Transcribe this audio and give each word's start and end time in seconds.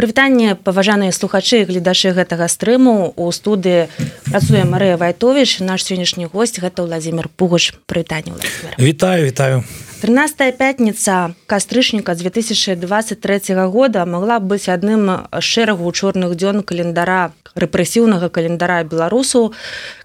прывітанне 0.00 0.56
паважаныя 0.56 1.12
слухачы 1.12 1.68
гледачы 1.68 2.16
гэтага 2.16 2.48
стрыму. 2.48 3.12
У 3.20 3.28
студыі 3.28 3.92
працуе 4.32 4.64
Марыя 4.64 4.96
вайтовіч. 4.96 5.60
Наш 5.60 5.84
сённяшні 5.84 6.24
гость 6.32 6.56
гэта 6.56 6.88
владимир 6.88 7.28
пугаш 7.28 7.76
прывітанне 7.84 8.32
вітаю 8.80 9.28
вітаю. 9.28 9.64
13 10.00 10.56
пятніца 10.56 11.36
кастрычніка 11.44 12.14
2023 12.14 13.40
года 13.68 14.06
могла 14.06 14.40
быць 14.40 14.72
адным 14.72 15.28
шэрагу 15.36 15.92
чорных 15.92 16.32
дзён 16.32 16.64
календара 16.64 17.36
рэпрэсіўнага 17.52 18.32
календара 18.32 18.80
беларусу 18.84 19.52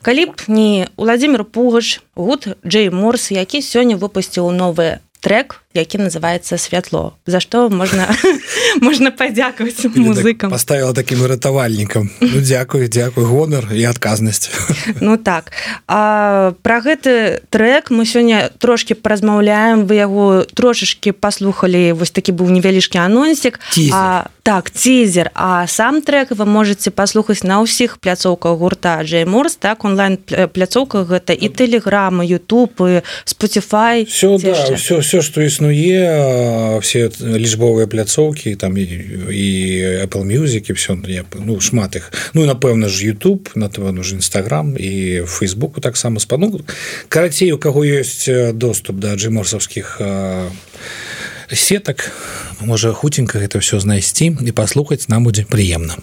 калі 0.03 0.25
б 0.25 0.35
не 0.51 0.91
владимир 0.99 1.47
пугач 1.47 2.03
гуд 2.15 2.59
джей 2.67 2.91
морс 2.91 3.31
які 3.31 3.63
сёння 3.63 3.95
выпусціў 3.95 4.51
новыя 4.51 4.99
трек 5.23 5.63
які 5.79 5.97
называется 5.97 6.57
святло 6.57 7.17
за 7.25 7.39
что 7.39 7.69
можна 7.69 8.07
можна 8.81 9.11
падзякаваць 9.11 9.85
музыкам. 9.95 10.49
поставила 10.49 10.93
таким 10.93 11.25
ратавальнікам 11.25 12.09
ну, 12.19 12.41
дзякую 12.41 12.87
дзякую 12.87 13.27
гонар 13.27 13.67
і 13.73 13.83
адказнасць 13.83 14.51
ну 15.01 15.17
так. 15.17 15.51
А, 15.87 16.53
про 16.61 16.79
гэты 16.81 17.41
трек 17.49 17.89
мы 17.89 18.05
сёння 18.05 18.49
трошки 18.59 18.93
паразмаўляем. 18.93 19.85
Вы 19.85 19.95
яго 19.95 20.45
трошачки 20.53 21.11
послухали 21.11 21.91
вось 21.93 22.11
такі 22.11 22.31
быў 22.31 22.49
невялічкі 22.49 22.97
анонсік. 22.97 23.59
А 23.93 24.29
так 24.43 24.69
цізер 24.71 25.31
а 25.33 25.65
сам 25.67 26.01
трек 26.01 26.31
вы 26.31 26.45
можете 26.45 26.91
паслухаць 26.91 27.43
на 27.43 27.65
ўсіх 27.65 27.97
пляцоўках 27.97 28.57
гурта 28.61 29.01
джейморс 29.01 29.57
так 29.57 29.85
онлайн 29.85 30.17
пляцоўках 30.21 31.09
гэта 31.09 31.33
і 31.33 31.49
телеграма 31.49 32.23
youtube 32.23 33.01
spotify. 33.25 34.05
Все 34.05 34.37
да, 34.37 34.75
все 34.75 35.01
все 35.01 35.21
что 35.21 35.41
існуе 35.41 35.64
існуе 35.71 36.79
все 36.79 37.09
лічбовыя 37.21 37.87
пляцоўкі 37.87 38.55
там 38.55 38.77
і, 38.77 38.83
і 39.31 39.49
apple 40.05 40.25
music 40.25 40.69
і 40.69 40.73
все 40.73 40.97
ну 41.45 41.59
шмат 41.59 41.95
іх 41.95 42.11
ну 42.33 42.45
напэўна 42.45 42.89
ж 42.89 43.11
youtube 43.11 43.49
на 43.55 43.69
то 43.69 43.91
нужен 43.91 44.19
нстаграм 44.19 44.75
і 44.77 45.21
фейсбуку 45.25 45.81
таксама 45.81 46.19
спану 46.19 46.61
карацей 47.09 47.51
у 47.51 47.57
каго 47.57 47.85
ёсць 47.85 48.29
доступ 48.53 48.99
да 48.99 49.15
джиморсаўскіх 49.15 50.01
сетак 51.51 52.11
можа 52.61 52.93
хуценька 52.93 53.39
гэта 53.39 53.59
все 53.59 53.79
знайсці 53.79 54.37
і 54.41 54.51
паслухаць 54.51 55.09
нам 55.09 55.23
будзе 55.23 55.45
прыемна 55.45 55.97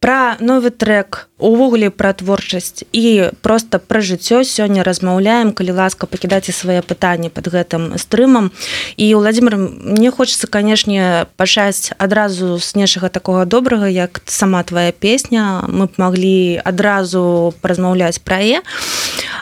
пра 0.00 0.36
новы 0.40 0.70
трек 0.70 1.28
увогуле 1.38 1.90
пра 1.90 2.12
творчасць 2.12 2.82
і 2.92 3.30
просто 3.42 3.78
пра 3.78 4.00
жыццё. 4.00 4.42
Сёння 4.42 4.82
размаўляем 4.82 5.52
калі 5.52 5.72
ласка 5.74 6.06
пакідайце 6.06 6.52
свае 6.52 6.82
пытанні 6.82 7.30
под 7.30 7.48
гэтым 7.50 7.98
стрымам. 7.98 8.50
І 8.96 9.14
владимир 9.14 9.56
мне 9.56 10.10
хочется 10.10 10.46
канешне 10.46 11.26
пачаць 11.36 11.92
адразу 11.98 12.58
з 12.58 12.74
нечага 12.74 13.08
такога 13.08 13.44
добрага 13.44 13.88
як 13.88 14.22
сама 14.26 14.62
твоя 14.62 14.92
песня. 14.92 15.62
Мы 15.66 15.86
б 15.86 15.98
маглі 15.98 16.60
адразу 16.64 17.54
паразмаўляць 17.60 18.22
пра 18.22 18.38
е 18.42 18.62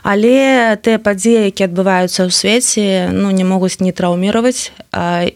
але 0.03 0.79
тыя 0.81 0.99
падзеі 1.03 1.51
які 1.51 1.67
адбываюцца 1.67 2.29
ў 2.29 2.31
свеце 2.31 3.11
ну 3.13 3.31
не 3.31 3.45
могуць 3.45 3.81
не 3.81 3.93
траўміраваць. 3.93 4.73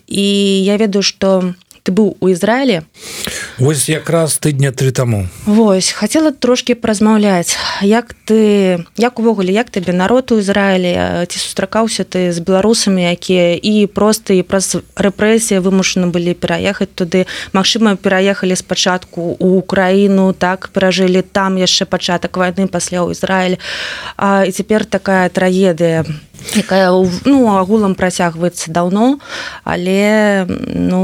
І 0.06 0.26
я 0.64 0.76
ведаю 0.76 1.02
что 1.02 1.38
у 1.40 1.69
ты 1.90 1.96
быў 1.98 2.14
у 2.20 2.30
Ізраілі 2.30 2.86
Вось 3.58 3.88
якраз 3.90 4.38
тыдня 4.38 4.72
тры 4.72 4.92
таму. 4.92 5.26
Вось 5.44 5.90
хацела 5.90 6.30
трошки 6.30 6.74
празмаўляць 6.74 7.58
як 7.82 8.14
ты 8.24 8.86
як 8.96 9.18
увогуле 9.18 9.52
як 9.52 9.70
табе 9.70 9.92
народ 9.92 10.32
у 10.32 10.38
Ізраілі? 10.38 11.26
Ці 11.26 11.38
сустракаўся 11.38 12.04
ты 12.04 12.32
з 12.32 12.38
беларусамі 12.38 13.10
якія 13.10 13.58
і 13.58 13.86
проста 13.86 14.34
і 14.34 14.46
праз 14.46 14.78
рэпрэсія 14.96 15.60
вымушаны 15.60 16.08
былі 16.14 16.32
пераехаць 16.38 16.94
туды? 16.94 17.26
Мачыма 17.52 17.96
пераехалі 17.96 18.56
спачатку 18.56 19.36
у 19.38 19.58
Украіну 19.58 20.32
так 20.32 20.70
перажылі 20.72 21.22
там 21.22 21.58
яшчэ 21.58 21.84
пачатак 21.84 22.38
войны 22.38 22.70
пасля 22.70 23.02
ў 23.02 23.12
Ізраіль. 23.12 23.58
І 24.46 24.50
цяпер 24.54 24.86
такая 24.86 25.28
трагедыя 25.28 26.06
якая 26.56 26.90
ну 27.24 27.38
агулам 27.54 27.94
працягваецца 27.94 28.72
даўно 28.72 29.18
але 29.64 30.46
ну 30.48 31.00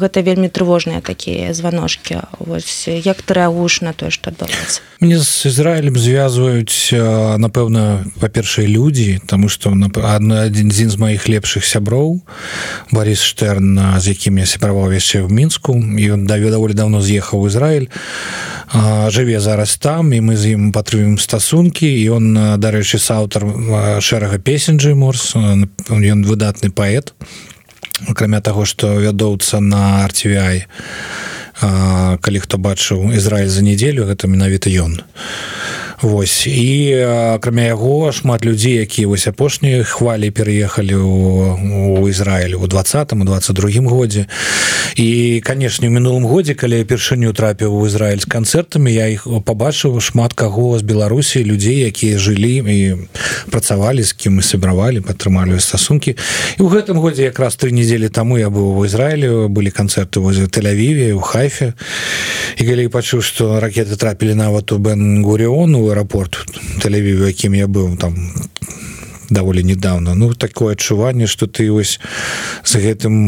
гэта 0.00 0.22
вельмі 0.22 0.48
трывожныя 0.48 1.00
такія 1.00 1.54
званожкі 1.54 2.26
вось 2.38 2.88
як 2.88 3.22
ты 3.22 3.34
рэагуеш 3.34 3.80
на 3.82 3.92
тое 3.92 4.10
што 4.10 4.30
адбываецца? 4.30 4.80
Мне 5.00 5.18
з 5.18 5.46
Ізраілем 5.46 5.96
звязваюць 5.96 6.92
напэўна 7.38 8.04
па-першай 8.20 8.66
людзі 8.66 9.20
тому 9.26 9.48
что 9.48 9.72
адзін 9.72 10.70
з 10.90 10.96
маіх 10.96 11.28
лепшых 11.28 11.64
сяброў 11.64 12.20
Барис 12.90 13.22
штерн 13.22 14.00
з 14.00 14.16
якім 14.16 14.38
я 14.38 14.46
сябраваў 14.46 14.92
яшчэ 14.92 15.22
в 15.22 15.32
мінску 15.32 15.76
ён 15.76 16.26
даве 16.26 16.50
даволі 16.50 16.74
давно 16.74 17.00
з'ехаў 17.00 17.46
Ізраіль 17.46 17.88
жыве 19.08 19.40
зараз 19.40 19.76
там 19.76 20.12
і 20.12 20.20
мы 20.20 20.36
з 20.36 20.58
ім 20.58 20.72
патрымем 20.72 21.18
стасункі 21.18 21.86
і 21.86 22.08
он 22.10 22.58
дарэчы 22.58 22.98
саўтар 22.98 23.46
шэрага 24.16 24.38
песень 24.38 24.78
Джей 24.78 24.94
морс 24.94 25.36
ён 25.36 26.24
выдатны 26.24 26.70
паэт. 26.72 27.12
Акрамя 28.08 28.40
таго 28.40 28.64
што 28.64 28.96
вядоўца 28.96 29.60
на 29.60 30.08
арцівай 30.08 30.64
калі 31.60 32.38
хто 32.40 32.56
бачыў 32.56 33.12
Ізраіль 33.12 33.52
за 33.52 33.60
нядзелю 33.60 34.08
гэта 34.08 34.24
менавіта 34.24 34.72
ён 34.72 35.04
Вось. 36.02 36.46
І 36.46 36.92
акрамя 37.34 37.62
яго 37.72 38.12
шмат 38.12 38.44
людзей 38.44 38.74
якія 38.84 39.08
вось 39.08 39.26
апошнія 39.26 39.84
хвалі 39.84 40.30
пераехалі 40.30 40.94
у 40.94 42.08
Ізраілю 42.08 42.60
у 42.60 42.66
двадцатым 42.66 43.24
22 43.24 43.88
годзе. 43.88 44.26
І 44.96 45.40
канешне 45.44 45.88
у 45.88 45.90
мінулым 45.90 46.24
годзе 46.28 46.54
калі 46.54 46.78
я 46.78 46.84
першыню 46.84 47.32
трапіў 47.32 47.72
у 47.72 47.86
Ізраіль 47.86 48.20
з 48.20 48.28
канцэртамі 48.28 48.92
я 48.92 49.08
іх 49.08 49.24
побачыў 49.24 49.96
шмат 50.00 50.36
каго 50.36 50.78
з 50.78 50.82
Беларусі 50.82 51.44
людзей 51.44 51.88
якія 51.88 52.18
жылі 52.18 52.60
і 52.60 53.08
працавалі 53.48 54.04
з 54.04 54.12
кім 54.12 54.36
мы 54.36 54.42
сабравалі 54.44 55.00
падтрымалі 55.00 55.56
стасункі. 55.60 56.12
І 56.56 56.60
ў 56.60 56.68
гэтым 56.76 57.00
годзе 57.00 57.32
якраз 57.32 57.56
тры 57.56 57.72
недзелі 57.72 58.12
таму 58.12 58.36
я 58.36 58.52
быў 58.52 58.76
у 58.76 58.84
Ізраілю 58.84 59.48
былі 59.48 59.72
канцэрты 59.72 60.20
возе 60.20 60.44
тэлявіве 60.44 61.16
у 61.16 61.24
хайфе. 61.24 61.72
І 62.60 62.68
калі 62.68 62.88
пачуў 62.92 63.24
што 63.24 63.60
ракеты 63.64 63.96
трапілі 63.96 64.36
нават 64.36 64.72
у 64.76 64.78
бенгурыону 65.86 65.90
аэропорт. 65.90 66.36
Тэлевіву 66.82 67.26
якім 67.26 67.54
я 67.54 67.66
быў 67.66 67.96
там 67.96 68.14
даволі 69.30 69.62
недавно. 69.64 70.14
Ну 70.14 70.34
такое 70.34 70.74
адчуванне 70.74 71.26
что 71.26 71.46
ты 71.46 71.70
ось 71.70 71.98
з 72.64 72.76
гэтым 72.76 73.26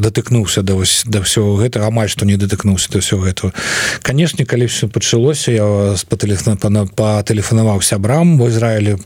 датыкнуўся 0.00 0.62
да 0.62 0.74
вось 0.74 1.04
да 1.06 1.22
ўсё 1.22 1.54
гэта 1.58 1.86
амаль 1.86 2.08
што 2.08 2.26
не 2.26 2.36
датыкнуўся 2.36 2.90
да 2.90 2.98
ўсё 2.98 3.18
гэтага. 3.22 3.54
Канешне 4.02 4.44
калі 4.44 4.66
все 4.66 4.88
пачалося 4.88 5.52
я 5.52 5.64
вас 5.64 6.04
по 6.04 6.16
тэлефона 6.16 6.86
патэлефанаваў 6.86 7.82
сябрам 7.82 8.38
в 8.38 8.48
Ізраілі 8.48 8.98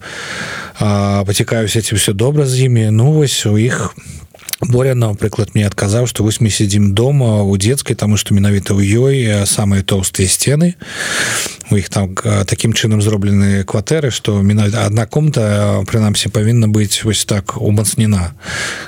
пацікаюся 0.81 1.83
ці 1.83 1.95
все 1.95 2.13
добра 2.13 2.47
з 2.47 2.65
імі. 2.65 2.91
Ну 2.91 3.13
вось 3.13 3.47
у 3.47 3.59
іх 3.59 3.93
у 4.30 4.30
Боря 4.61 4.95
напрыклад 4.95 5.55
мне 5.55 5.65
адказаў 5.67 6.05
што 6.07 6.23
вось 6.23 6.41
мы 6.41 6.51
сядзім 6.53 6.93
дома 6.93 7.41
у 7.43 7.57
дзецкай 7.57 7.97
таму 7.97 8.21
што 8.21 8.37
менавіта 8.37 8.77
ў 8.77 8.85
ёй 8.85 9.17
самыя 9.49 9.81
тоўстыя 9.81 10.29
сцены 10.29 10.77
у 11.71 11.79
іх 11.81 11.89
там 11.89 12.13
такім 12.45 12.77
чынам 12.77 13.01
зроблены 13.01 13.65
кватэры 13.65 14.11
што 14.13 14.43
менавіта 14.45 14.85
адна 14.85 15.07
комната 15.07 15.81
прынамсі 15.89 16.29
павінна 16.29 16.69
быць 16.69 17.01
вось 17.09 17.25
так 17.25 17.57
умацнена. 17.57 18.35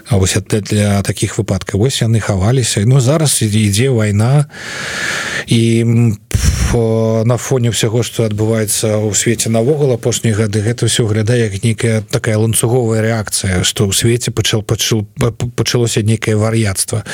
А 0.08 0.16
вось 0.16 0.36
для 0.36 1.00
такіх 1.02 1.38
выпадкаў 1.38 1.80
вось 1.80 2.02
яны 2.02 2.20
хаваліся 2.20 2.84
ну 2.84 3.00
зараз 3.00 3.40
ідзе 3.40 3.88
вайна 3.88 4.52
і 5.46 5.60
на 6.72 7.36
фоне 7.36 7.68
ўсяго 7.68 8.00
што 8.00 8.24
адбываецца 8.24 8.96
ў 8.96 9.12
свеце 9.12 9.52
навогул 9.52 9.92
апошнія 9.92 10.32
гады 10.32 10.64
гэта 10.64 10.88
ўсё 10.88 11.04
глядае 11.04 11.52
як 11.52 11.60
нейкая 11.60 12.00
такая 12.00 12.40
ланцуговая 12.40 13.04
рэакцыя 13.04 13.60
што 13.60 13.84
ў 13.84 13.92
свеце 13.92 14.32
пачал 14.32 14.64
пачул 14.64 15.04
пачалося 15.62 16.02
нейкае 16.02 16.34
вар'яцтва. 16.34 17.06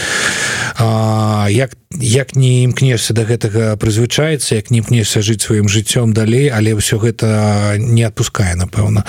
Як 1.53 1.77
як 2.01 2.37
не 2.37 2.65
імкнешся 2.65 3.15
до 3.15 3.25
да 3.25 3.35
гэтага 3.35 3.77
прызвычаецца 3.77 4.55
як 4.57 4.71
не 4.71 4.81
імкнешся 4.81 5.21
жыць 5.21 5.45
сваім 5.45 5.69
жыццём 5.69 6.13
далей 6.13 6.49
але 6.49 6.73
ўсё 6.73 6.97
гэта 6.97 7.77
не 7.77 8.05
адпускае 8.09 8.57
напэўна. 8.57 9.05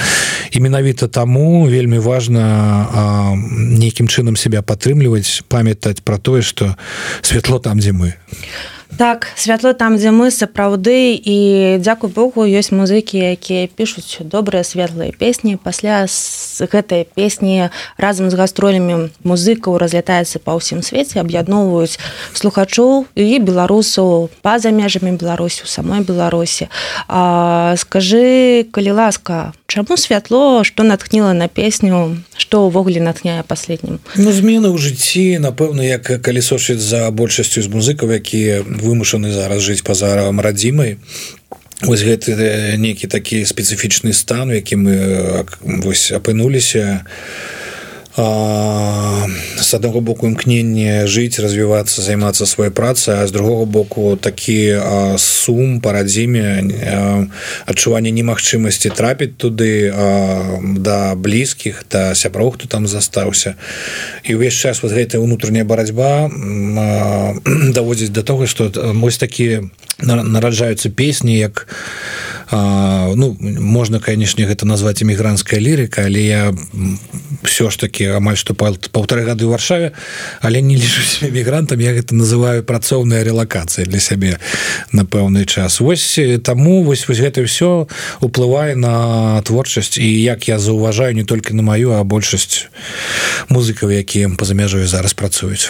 І 0.51 0.59
менавіта 0.59 1.07
таму 1.07 1.67
вельмі 1.67 1.99
важна 1.99 3.35
нейкім 3.55 4.07
чынам 4.07 4.35
себя 4.35 4.61
падтрымліваць 4.61 5.47
памятаць 5.47 6.03
про 6.03 6.17
тое 6.17 6.41
что 6.41 6.75
святло 7.21 7.59
там 7.59 7.79
дзе 7.79 7.91
мы. 7.91 8.15
а 8.15 8.78
так 8.97 9.27
святло 9.35 9.73
там 9.73 9.97
дзе 9.97 10.11
мы 10.11 10.31
сапраўды 10.31 11.13
і 11.13 11.37
дзякуй 11.79 12.09
Богу 12.09 12.43
ёсць 12.43 12.73
музыкі 12.73 13.19
якія 13.19 13.67
пішуць 13.69 14.19
добрыя 14.25 14.63
светлыя 14.63 15.13
песні. 15.13 15.55
Пасля 15.55 16.07
з 16.07 16.65
гэтай 16.65 17.05
песні 17.05 17.69
разам 17.97 18.29
з 18.29 18.35
гастролямі 18.35 19.13
музыкаў 19.23 19.77
разлятаецца 19.77 20.41
па 20.41 20.57
ўсім 20.57 20.81
свеце 20.81 21.21
аб'ядноўваюць 21.21 22.01
слухачоў 22.33 23.05
і 23.15 23.39
беларусаў 23.39 24.29
па-за 24.41 24.73
межамі 24.73 25.15
беларусі 25.15 25.63
у 25.63 25.69
самой 25.69 26.01
беларусі. 26.01 26.67
Скажы 27.07 28.65
калі 28.73 28.91
ласка 28.97 29.53
чаму 29.69 29.95
святло 29.95 30.65
что 30.65 30.83
натхніла 30.83 31.33
на 31.37 31.47
песню 31.47 32.17
что 32.35 32.65
ўвогуле 32.67 32.99
натхняе 32.99 33.45
последнім 33.45 34.01
ну 34.17 34.33
змены 34.33 34.73
ў 34.73 34.77
жыцці 34.81 35.39
напэўна 35.39 35.85
як 35.85 36.09
калісочыць 36.25 36.81
за 36.81 37.07
большасцю 37.13 37.61
з 37.61 37.69
музыкаў 37.69 38.17
якія 38.17 38.65
вымушаны 38.65 39.31
зараз 39.31 39.61
жыць 39.63 39.85
па-зарам 39.85 40.39
радзімай. 40.41 40.97
Вось 41.81 42.03
гэты 42.03 42.35
нейкі 42.75 43.07
такі 43.07 43.45
спецыфічны 43.47 44.11
стан, 44.11 44.51
які 44.51 44.75
мы 44.75 44.95
вось 45.63 46.11
апынуліся, 46.11 47.07
з 48.19 49.73
аднаго 49.73 50.01
боку 50.01 50.27
імкнення 50.27 51.07
жыць 51.07 51.39
развівацца 51.39 52.01
займацца 52.03 52.43
сваёй 52.43 52.71
працай 52.71 53.23
а 53.23 53.27
з 53.27 53.31
другого 53.31 53.65
боку 53.65 54.15
такі 54.19 54.75
сум 55.15 55.79
па 55.79 55.93
радзіме 55.95 56.67
адчуванне 57.65 58.11
немагчымасці 58.11 58.91
трапіць 58.91 59.39
туды 59.39 59.93
да 60.83 61.15
блізкіх 61.15 61.85
да 61.91 62.11
сяброў 62.15 62.59
хто 62.59 62.67
там 62.67 62.87
застаўся. 62.87 63.55
І 64.27 64.35
ўвесь 64.35 64.57
час 64.57 64.83
вот 64.83 64.91
гэтая 64.91 65.21
унутраная 65.21 65.63
барацьба 65.63 66.27
даводзіць 67.77 68.11
да 68.11 68.21
того 68.21 68.51
што 68.51 68.67
вось 68.99 69.17
такі 69.17 69.71
нараджаюцца 70.03 70.89
песні 70.89 71.39
як 71.39 71.67
ну 72.51 73.37
можна 73.39 73.99
канешне 73.99 74.45
гэта 74.45 74.65
назваць 74.65 75.03
эмігрантская 75.03 75.59
лірыка 75.59 76.05
але 76.05 76.21
я 76.25 76.53
все 77.43 77.69
ж 77.69 77.77
таки 77.79 78.05
амаль 78.05 78.37
што 78.37 78.53
полторы 78.53 79.25
гады 79.25 79.45
ў 79.45 79.53
варшаве 79.53 79.91
але 80.41 80.61
не 80.61 80.75
лічусь 80.75 81.21
мігрантам 81.37 81.79
я 81.79 81.93
гэта 81.93 82.15
называю 82.15 82.63
працоўная 82.63 83.23
релакацыя 83.23 83.85
для 83.85 83.99
сябе 83.99 84.39
на 84.91 85.05
пэўны 85.05 85.45
час. 85.45 85.79
Восьось 85.79 86.41
таму 86.41 86.83
вось 86.83 87.07
вось 87.07 87.19
гэта 87.19 87.43
все 87.45 87.87
уплывае 88.21 88.75
на 88.75 89.41
творчасць 89.41 89.97
і 89.97 90.07
як 90.21 90.47
я 90.47 90.59
заўважаю 90.59 91.13
не 91.13 91.23
толькі 91.23 91.53
на 91.53 91.61
маю 91.61 91.93
а 91.93 92.03
большасць 92.03 92.67
музыкаў 93.49 93.89
якія 93.89 94.29
па-за 94.37 94.53
мяжою 94.53 94.87
зараз 94.87 95.13
працуюць. 95.13 95.69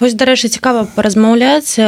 Вось 0.00 0.14
дарэчы 0.14 0.48
цікава 0.48 0.84
паразмаўляць 0.96 1.80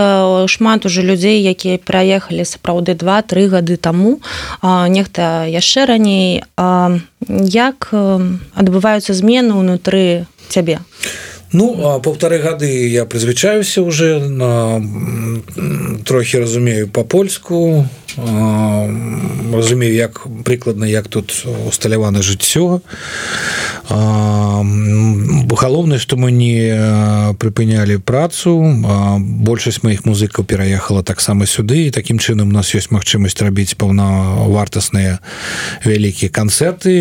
шмат 0.48 0.86
уже 0.86 1.02
людзей 1.02 1.42
якія 1.42 1.78
праехалі 1.78 2.44
сапраўды 2.44 2.94
два-тры 2.94 3.48
гады 3.48 3.76
таму 3.90 4.22
нехта 4.62 5.50
яшчэ 5.50 5.90
раней. 5.90 6.46
Як 7.26 7.90
адбываюцца 7.92 9.12
змены 9.18 9.58
ўнутры 9.58 10.30
цябе 10.48 10.78
ну 11.52 12.00
полторы 12.00 12.38
гады 12.38 12.88
я 12.88 13.04
прызвычаюся 13.04 13.82
уже 13.82 14.18
на 14.20 14.82
трохі 16.04 16.38
разумею 16.38 16.88
по-польску 16.88 17.86
разумею 19.52 19.94
як 19.94 20.26
прыкладна 20.44 20.84
як 20.84 21.08
тут 21.08 21.44
усталявана 21.68 22.22
жыццё 22.22 22.80
галоўнае 25.60 25.98
што 26.00 26.16
мы 26.16 26.32
не 26.32 26.72
прыпынялі 27.36 28.00
працу 28.00 28.56
большасць 29.20 29.82
маіх 29.84 30.08
музыкаў 30.08 30.44
пераехала 30.48 31.02
таксама 31.04 31.44
сюды 31.44 31.86
і 31.86 31.92
такім 31.92 32.18
чынам 32.18 32.48
у 32.48 32.56
нас 32.56 32.72
ёсць 32.74 32.88
магчымасць 32.88 33.36
рабіць 33.44 33.76
паўнавартасныя 33.76 35.20
вялікія 35.84 36.32
канцэрты 36.32 36.94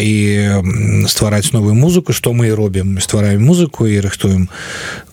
і 0.00 0.14
ствараць 1.12 1.52
новую 1.52 1.76
музыку 1.76 2.16
што 2.16 2.32
мы 2.32 2.48
і 2.48 2.56
робім. 2.56 2.96
Ствараем 3.00 3.44
музыку 3.44 3.86
і 3.86 3.95
рыхтуем 4.00 4.48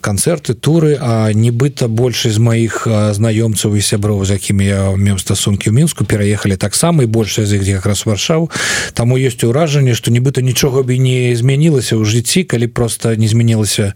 канцэрты 0.02 0.54
туры 0.54 0.98
а 1.00 1.32
нібыта 1.32 1.88
большасць 1.88 2.36
з 2.36 2.44
маіх 2.44 2.88
знаёмцаў 2.88 3.76
і 3.76 3.82
сяброў 3.82 4.26
з 4.26 4.36
якімі 4.36 4.66
я 4.66 4.82
меў 4.96 5.18
стасункі 5.20 5.70
ў 5.70 5.74
мінску 5.80 6.04
пераехалі 6.04 6.60
таксама 6.60 7.04
і 7.04 7.12
большая 7.12 7.46
з 7.46 7.60
іх 7.60 7.68
якраз 7.68 8.06
варшаў 8.06 8.50
таму 8.94 9.18
ёсць 9.18 9.44
ўражанне 9.44 9.96
што 9.96 10.12
нібыта 10.12 10.44
нічога 10.44 10.84
бы 10.84 10.98
не 10.98 11.32
змянілася 11.36 11.96
ў 11.96 12.04
жыцці 12.04 12.44
калі 12.44 12.68
просто 12.68 13.16
не 13.16 13.28
змянілася 13.28 13.94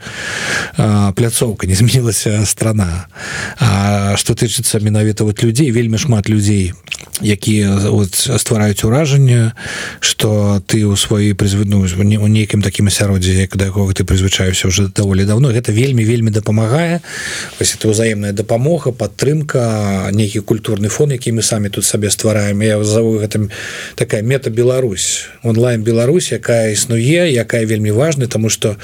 пляцоўка 1.16 1.68
не 1.68 1.76
змянілася 1.76 2.46
страна. 2.46 3.08
А 3.60 4.16
што 4.18 4.34
тычыцца 4.34 4.80
менавіта 4.80 5.24
вот 5.24 5.44
людзей 5.44 5.72
вельмі 5.72 5.98
шмат 5.98 6.30
людзей 6.30 6.74
якія 7.22 7.80
ствараюць 8.14 8.84
уражанне 8.84 9.54
что 10.00 10.62
ты 10.66 10.86
ў 10.86 10.94
сваёй 10.96 11.34
прызвыну 11.34 11.86
у 11.86 12.28
нейкім 12.28 12.62
такім 12.62 12.88
асяроддзе 12.88 13.34
як 13.42 13.58
да 13.58 13.70
якога 13.70 13.94
ты 13.94 14.04
прызвычаюся 14.04 14.68
уже 14.80 14.92
даволі 14.96 15.26
давно. 15.26 15.50
Гэта 15.50 15.72
вельмі 15.72 16.06
вельмі 16.06 16.32
дапамагае 16.32 17.02
вось 17.60 17.74
это 17.74 17.90
ўзаемная 17.90 18.32
дапамога 18.32 18.92
падтрымка 18.92 20.10
нейкі 20.14 20.46
культурны 20.46 20.90
фон 20.90 21.12
які 21.12 21.32
мы 21.32 21.42
самі 21.42 21.70
тут 21.70 21.86
сабе 21.86 22.10
ствараем 22.10 22.62
я 22.62 22.84
зову 22.84 23.18
гэтым 23.18 23.50
такая 23.96 24.22
мета 24.22 24.50
Беларусь 24.50 25.26
онлайн 25.44 25.84
Беларусь 25.84 26.32
якая 26.32 26.72
існуе 26.72 27.32
якая 27.34 27.66
вельмі 27.66 27.92
важна 27.92 28.28
тому 28.28 28.50
что 28.50 28.78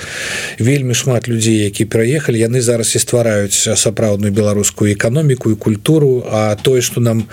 вельмі 0.60 0.94
шмат 0.94 1.28
людзей 1.28 1.64
які 1.64 1.86
пераехалі 1.86 2.40
яны 2.40 2.62
зараз 2.62 2.96
і 2.96 3.00
ствараюць 3.00 3.70
сапраўдную 3.78 4.34
беларускую 4.34 4.94
эканоміку 4.94 5.52
і 5.52 5.56
культуру 5.56 6.26
а 6.32 6.56
тое 6.56 6.82
что 6.82 7.02
нам 7.02 7.28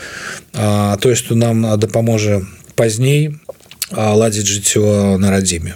тое 1.01 1.15
что 1.15 1.35
нам 1.35 1.79
дапаможа 1.79 2.43
пазней 2.75 3.37
ладзіць 3.93 4.47
жыццё 4.47 5.17
на 5.19 5.31
радзіме 5.31 5.75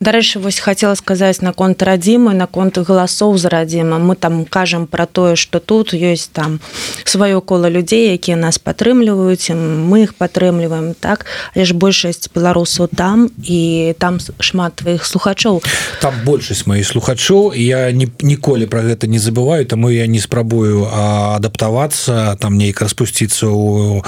дарэчы 0.00 0.38
вось 0.38 0.60
хотела 0.60 0.94
сказаць 0.94 1.40
наконт 1.40 1.82
радзімы 1.82 2.34
наконт 2.34 2.76
галасоў 2.76 3.38
за 3.38 3.48
радзіма 3.48 3.98
мы 3.98 4.16
там 4.16 4.44
кажам 4.44 4.86
про 4.86 5.06
тое 5.06 5.36
что 5.36 5.60
тут 5.60 5.94
ёсць 5.94 6.28
там 6.32 6.60
сваё 7.04 7.40
кола 7.40 7.68
людзей 7.72 8.12
якія 8.12 8.36
нас 8.36 8.58
падтрымліваюць 8.58 9.50
мы 9.56 10.02
их 10.04 10.14
падтрымліваем 10.14 10.94
так? 10.94 11.26
Але 11.56 11.64
ж 11.64 11.74
большасць 11.74 12.28
беларусаў 12.34 12.88
там 12.92 13.30
і 13.42 13.94
там 13.98 14.18
шмат 14.40 14.76
твоих 14.76 15.06
слухачоў. 15.06 15.62
Там 16.00 16.14
большасць 16.24 16.66
моих 16.66 16.86
слухачоў 16.86 17.54
я 17.56 17.90
не 17.92 18.08
ніколі 18.20 18.66
про 18.66 18.82
гэта 18.82 19.06
не 19.06 19.18
забываю 19.18 19.64
таму 19.64 19.90
я 19.90 20.06
не 20.06 20.20
спрабую 20.20 20.84
адаптавацца 20.92 22.36
там 22.36 22.58
нейк 22.58 22.80
распусціцца 22.80 23.48
у 23.48 24.02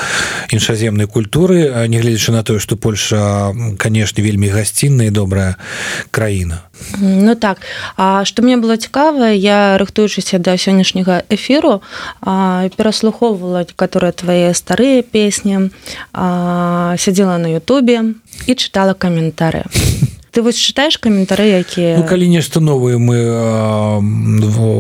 іншаземнай 0.53 1.07
культуры 1.07 1.89
нягледзячы 1.89 2.33
на 2.33 2.43
тое 2.43 2.59
что 2.59 2.77
Польша 2.77 3.22
канешне 3.79 4.23
вельмі 4.25 4.49
гасцінная 4.49 5.11
добрая 5.11 5.57
краіна. 6.11 6.63
Ну 6.99 7.35
так. 7.35 7.59
А 7.97 8.25
што 8.25 8.43
мне 8.43 8.57
было 8.57 8.77
цікава 8.77 9.31
я 9.31 9.79
рыхтуючыся 9.79 10.39
да 10.39 10.57
сённяшняга 10.57 11.23
эфіру 11.31 11.83
пераслухоўвала 12.23 13.65
некаторыя 13.69 14.13
твае 14.13 14.55
старыя 14.55 15.03
песні 15.03 15.71
сядзела 16.13 17.39
на 17.39 17.49
Ютубе 17.53 18.15
і 18.47 18.53
чытала 18.55 18.95
каментары 18.95 19.65
ты 20.33 20.43
вось 20.43 20.57
чытаеш 20.57 20.97
каментары 20.97 21.61
якія 21.61 22.01
ну, 22.01 22.05
калі 22.09 22.29
нешта 22.29 22.61
новые 22.61 22.97
мы 22.97 23.21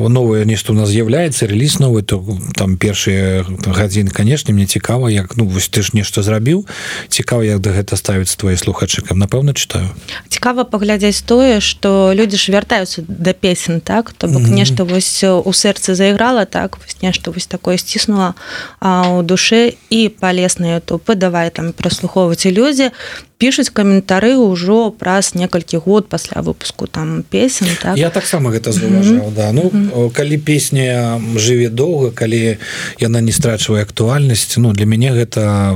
новое 0.08 0.44
нешта 0.44 0.72
у 0.72 0.76
нас 0.76 0.88
з'яўляецца 0.88 1.46
рэліз 1.46 1.78
новы 1.78 2.02
то 2.02 2.25
там 2.56 2.76
першыя 2.81 3.44
гадзіны 3.44 4.10
канешне 4.10 4.56
мне 4.56 4.67
цікава 4.67 5.12
як 5.12 5.36
ну 5.36 5.44
вось 5.44 5.69
ты 5.69 5.82
ж 5.82 5.93
нешта 5.93 6.22
зрабіў. 6.22 6.67
Цікава 7.08 7.44
як 7.44 7.60
да 7.60 7.70
гэта 7.76 7.96
ставіць 7.96 8.32
твои 8.34 8.56
слухачыкам 8.56 9.20
напэўна 9.20 9.53
чытаю. 9.53 9.93
Цікава 10.29 10.65
паглядзець 10.65 11.20
тое 11.22 11.60
что 11.60 12.12
людзі 12.17 12.41
ж 12.41 12.53
вяртаюцца 12.53 13.05
да 13.06 13.32
песен 13.32 13.81
так? 13.81 14.12
То 14.17 14.26
бок 14.26 14.43
mm 14.43 14.48
-hmm. 14.48 14.55
нешта 14.55 14.84
вось 14.84 15.24
у 15.24 15.53
сэрцы 15.53 15.94
зайграла 15.94 16.44
так? 16.44 16.79
Вось 16.81 17.03
нешта 17.03 17.31
вось 17.31 17.46
такое 17.46 17.79
сціснула 17.79 18.34
у 18.81 19.22
душы 19.22 19.74
і 19.91 20.08
палез 20.08 20.58
на 20.58 20.67
youtube 20.67 21.15
давай 21.15 21.50
там 21.50 21.72
праслухоўваць 21.72 22.46
людзі 22.46 22.91
пішуць 23.43 23.75
каментары 23.75 24.39
ўжо 24.39 24.94
праз 24.94 25.34
некалькі 25.34 25.82
год 25.82 26.06
пасля 26.06 26.46
выпуску 26.46 26.87
там 26.87 27.25
песен 27.27 27.67
так? 27.82 27.99
я 27.99 28.11
таксама 28.15 28.55
гэта 28.55 28.70
заўважаў 28.70 29.19
mm 29.19 29.31
-hmm. 29.31 29.34
да 29.34 29.53
ну 29.53 29.67
mm 29.67 29.91
-hmm. 29.91 30.11
калі 30.15 30.39
песня 30.39 31.19
жыве 31.34 31.69
доўга 31.69 32.15
калі 32.15 32.56
яна 33.01 33.20
не 33.20 33.32
страчвае 33.32 33.82
актуальнасць 33.82 34.55
ну 34.63 34.72
для 34.72 34.87
мяне 34.87 35.11
гэта 35.11 35.75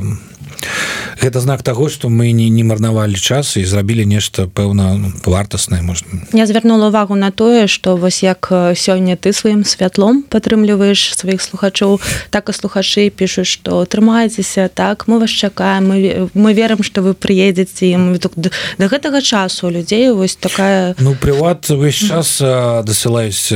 гэта 1.20 1.40
знак 1.40 1.62
того 1.62 1.88
что 1.88 2.08
мы 2.08 2.32
не 2.32 2.48
не 2.48 2.64
марнавалі 2.64 3.16
час 3.16 3.56
і 3.56 3.64
зрабілі 3.64 4.06
нешта 4.06 4.46
пэўна 4.46 5.12
вартаснае 5.24 5.82
можна. 5.82 6.26
Я 6.32 6.46
звярнула 6.46 6.88
увагу 6.88 7.14
на 7.14 7.30
тое 7.30 7.66
что 7.66 7.96
вось 7.96 8.22
як 8.22 8.48
сёння 8.74 9.16
ты 9.16 9.32
сваім 9.32 9.64
святлом 9.64 10.22
падтрымліваеш 10.22 11.16
сваіх 11.16 11.42
слухачоў 11.42 12.00
так 12.30 12.48
і 12.48 12.52
слухачы 12.52 13.10
пішуць 13.10 13.48
что 13.48 13.84
трымайцеся 13.84 14.68
так 14.72 15.08
мы 15.08 15.18
вас 15.18 15.30
чакаем 15.30 15.88
мы, 15.88 16.30
мы 16.34 16.54
верым 16.54 16.82
что 16.82 17.02
вы 17.02 17.14
приедзеце 17.14 17.86
ім 17.96 18.18
до 18.18 18.50
гэтага 18.78 19.22
часу 19.22 19.70
людзей 19.70 20.10
вось 20.12 20.36
такая 20.36 20.94
ну 20.98 21.14
прыват 21.14 21.70
увесь 21.70 21.96
час 21.96 22.38
дасылаюць 22.40 23.50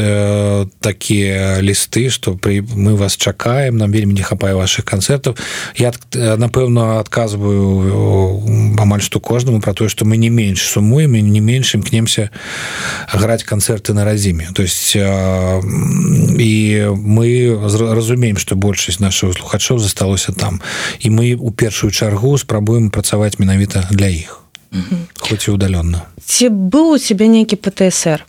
такія 0.81 1.61
лісты 1.61 2.11
что 2.11 2.35
при 2.35 2.61
мы 2.61 2.97
вас 2.97 3.17
чакаем 3.17 3.77
нам 3.77 3.93
вельмі 3.93 4.15
не 4.15 4.23
хапае 4.23 4.55
ваших 4.55 4.85
канцэртаў. 4.85 5.37
Я 5.77 5.93
напэўна 6.15 6.90
адказваю 6.99 8.43
амаль 8.79 9.01
што 9.01 9.21
кожнаму 9.21 9.61
про 9.61 9.75
тое 9.75 9.89
что 9.89 10.05
мы 10.05 10.17
не 10.17 10.31
менш 10.31 10.63
сумуем 10.63 11.15
і 11.15 11.23
не 11.23 11.41
менш 11.41 11.75
імкнемся 11.75 12.31
граць 13.13 13.45
канцэрты 13.45 13.95
на 13.95 14.05
радзіме 14.05 14.49
то 14.55 14.63
есть 14.63 14.97
і 14.97 16.61
мы 16.91 17.59
разумеем 17.95 18.37
что 18.37 18.57
большасць 18.57 19.01
наших 19.01 19.39
слухачоў 19.39 19.79
засталося 19.79 20.33
там. 20.33 20.61
І 21.01 21.11
мы 21.11 21.35
у 21.35 21.51
першую 21.51 21.91
чаргу 21.91 22.39
спрабуем 22.39 22.91
працаваць 22.91 23.39
менавіта 23.39 23.89
для 23.91 24.09
іх 24.09 24.41
хоць 25.19 25.49
і 25.49 25.51
удалённа 25.51 26.07
ці 26.23 26.49
быў 26.49 26.95
у 26.95 26.99
цябе 26.99 27.27
нейкі 27.27 27.59
птср 27.59 28.23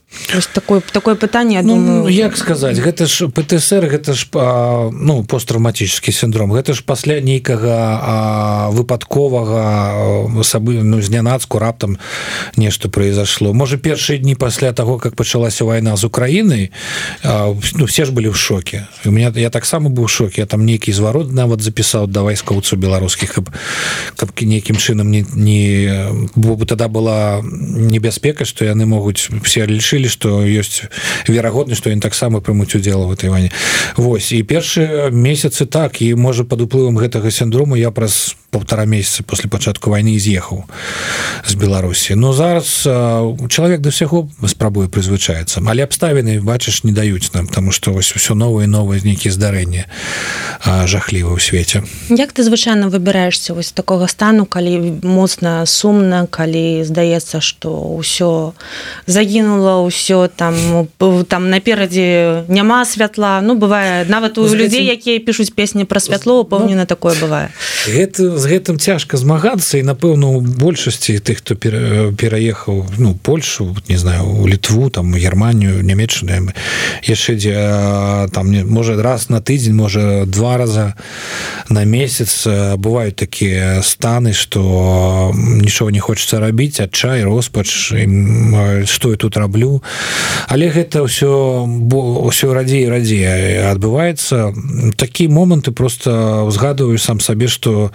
такое 0.54 0.82
такое 0.82 1.16
пытанне 1.16 1.62
ну, 1.62 1.76
думаю... 1.76 2.08
як 2.08 2.38
сказаць 2.38 2.78
гэта 2.78 3.06
ж 3.08 3.28
птср 3.28 3.88
гэта 3.88 4.14
ж 4.14 4.28
ну 4.34 5.24
посттравматический 5.24 6.14
синдром. 6.14 6.52
Гэта 6.52 6.74
ж 6.74 6.84
пасля 6.84 7.22
нейкага 7.22 8.70
выпадковага 8.72 10.44
сабы 10.44 10.84
ну 10.84 11.02
знянацку 11.02 11.60
раптам 11.60 11.98
нешта 12.56 12.90
произошло. 12.90 13.54
Можа 13.54 13.78
першыя 13.78 14.20
дні 14.20 14.36
пасля 14.36 14.74
того 14.74 14.98
как 14.98 15.16
пачалася 15.16 15.66
вайна 15.66 15.96
з 15.96 16.04
Украінай 16.04 16.72
ну 17.24 17.86
все 17.86 18.06
ж 18.06 18.12
былі 18.12 18.30
в 18.30 18.36
шоке 18.36 18.88
у 19.06 19.12
меня 19.12 19.32
я 19.36 19.50
таксама 19.50 19.90
быў 19.90 20.08
шоке 20.08 20.42
я 20.42 20.48
там 20.48 20.66
нейкі 20.66 20.92
зварот 20.92 21.32
нават 21.32 21.62
запісаў 21.62 22.08
да 22.08 22.22
вайскоўцу 22.22 22.76
беларускіх 22.76 23.34
каб 23.34 23.50
каб 24.16 24.30
нейкім 24.42 24.76
чынам 24.76 25.12
не 25.12 25.26
не 25.36 25.92
бо 26.36 26.56
бы 26.56 26.66
тогда 26.66 26.88
была 26.88 27.42
небяспека 27.44 28.46
что 28.46 28.66
яны 28.66 28.86
могуць 28.86 29.30
все 29.44 29.66
лічылі 29.66 30.01
лічылі 30.02 30.10
что 30.10 30.42
ёсць 30.46 30.90
верагоднасць 31.28 31.78
что 31.78 31.92
ён 31.92 32.02
таксама 32.02 32.42
прымуць 32.42 32.76
удзел 32.76 33.06
в 33.06 33.12
этой 33.12 33.30
ване 33.30 33.52
Вось 33.98 34.32
і 34.32 34.44
першыя 34.44 35.10
месяцы 35.12 35.66
так 35.66 36.02
і 36.02 36.16
можа 36.16 36.44
под 36.44 36.62
уплывам 36.62 36.98
гэтага 36.98 37.32
сіндрому 37.32 37.76
я 37.76 37.92
праз 37.92 38.36
полтора 38.52 38.86
месяца 38.86 39.24
после 39.24 39.50
пачатку 39.50 39.90
войны 39.90 40.20
з'ехаў 40.20 40.68
з 41.48 41.54
беларусі. 41.56 42.16
Но 42.16 42.34
зараз 42.34 42.84
чалавек 43.48 43.80
да 43.82 43.90
ўсяго 43.90 44.28
спрабуе 44.48 44.88
прызвычаецца 44.88 45.64
але 45.66 45.84
абставіны 45.84 46.40
бачыш 46.42 46.84
не 46.84 46.92
даюць 46.92 47.32
нам 47.34 47.48
тому 47.48 47.72
что 47.72 47.92
вось 47.92 48.12
все 48.12 48.36
новые 48.36 48.68
новые 48.68 49.02
нейкія 49.04 49.32
здарэння 49.32 49.88
жахліва 50.64 51.36
ў 51.36 51.40
свеце. 51.40 51.84
Як 52.10 52.32
ты 52.32 52.44
звычайна 52.44 52.88
выбіраешься 52.88 53.54
вось 53.54 53.72
такога 53.72 54.08
стану 54.08 54.46
калі 54.46 55.00
моцна 55.04 55.66
сумна 55.66 56.28
калі 56.28 56.84
здаецца 56.84 57.40
что 57.40 57.72
ўсё 57.72 58.52
загінула 59.08 59.84
ўсё 59.92 60.32
там 60.32 60.88
там 61.28 61.50
наперадзе 61.52 62.48
няма 62.48 62.86
святла. 62.88 63.44
Ну 63.44 63.60
бывае 63.60 64.08
нават 64.08 64.38
у 64.40 64.48
людзей 64.48 64.88
якія 64.88 65.20
пішуць 65.20 65.52
песні 65.52 65.86
пра 65.86 66.00
святло 66.00 66.42
упоўнена 66.42 66.88
ну, 66.88 66.90
такое 66.90 67.14
бывае. 67.20 67.52
гэта 67.88 68.38
з 68.38 68.46
гэтым 68.46 68.78
цяжка 68.80 69.18
змагацца 69.18 69.78
і 69.78 69.84
напэўна 69.84 70.28
у 70.38 70.42
большасці 70.42 71.20
тых 71.20 71.42
хто 71.42 71.56
пераехаў 71.56 72.86
ну 72.98 73.18
Польшу 73.18 73.76
не 73.90 73.98
знаю 73.98 74.26
у 74.26 74.48
літву 74.48 74.90
там 74.90 75.14
германію 75.14 75.82
нямецчаная 75.84 76.54
яшчэ 77.04 77.36
дзе 77.36 77.56
там 78.32 78.52
не 78.52 78.64
можа 78.64 79.02
раз 79.02 79.30
на 79.30 79.42
тыдзень 79.42 79.76
можа 79.76 80.26
два 80.26 80.58
раза 80.58 80.94
на 81.70 81.86
месяц 81.86 82.46
бываюць 82.78 83.18
такія 83.18 83.82
станы 83.82 84.34
что 84.34 85.32
нічого 85.36 85.92
не 85.92 86.00
хочется 86.00 86.40
рабіць 86.40 86.80
адчай 86.80 87.24
роспач 87.24 87.68
что 87.68 89.12
я 89.12 89.18
тут 89.18 89.38
раблю 89.38 89.81
але 90.48 90.70
гэта 90.70 91.04
ўсё 91.04 91.64
ўсё 92.28 92.54
радзей 92.54 92.90
радзей 92.90 93.64
адбываецца. 93.72 94.54
Такія 94.98 95.30
моманты 95.30 95.72
просто 95.72 96.44
узгадываю 96.44 96.98
сам 96.98 97.20
сабе 97.20 97.48
что 97.48 97.92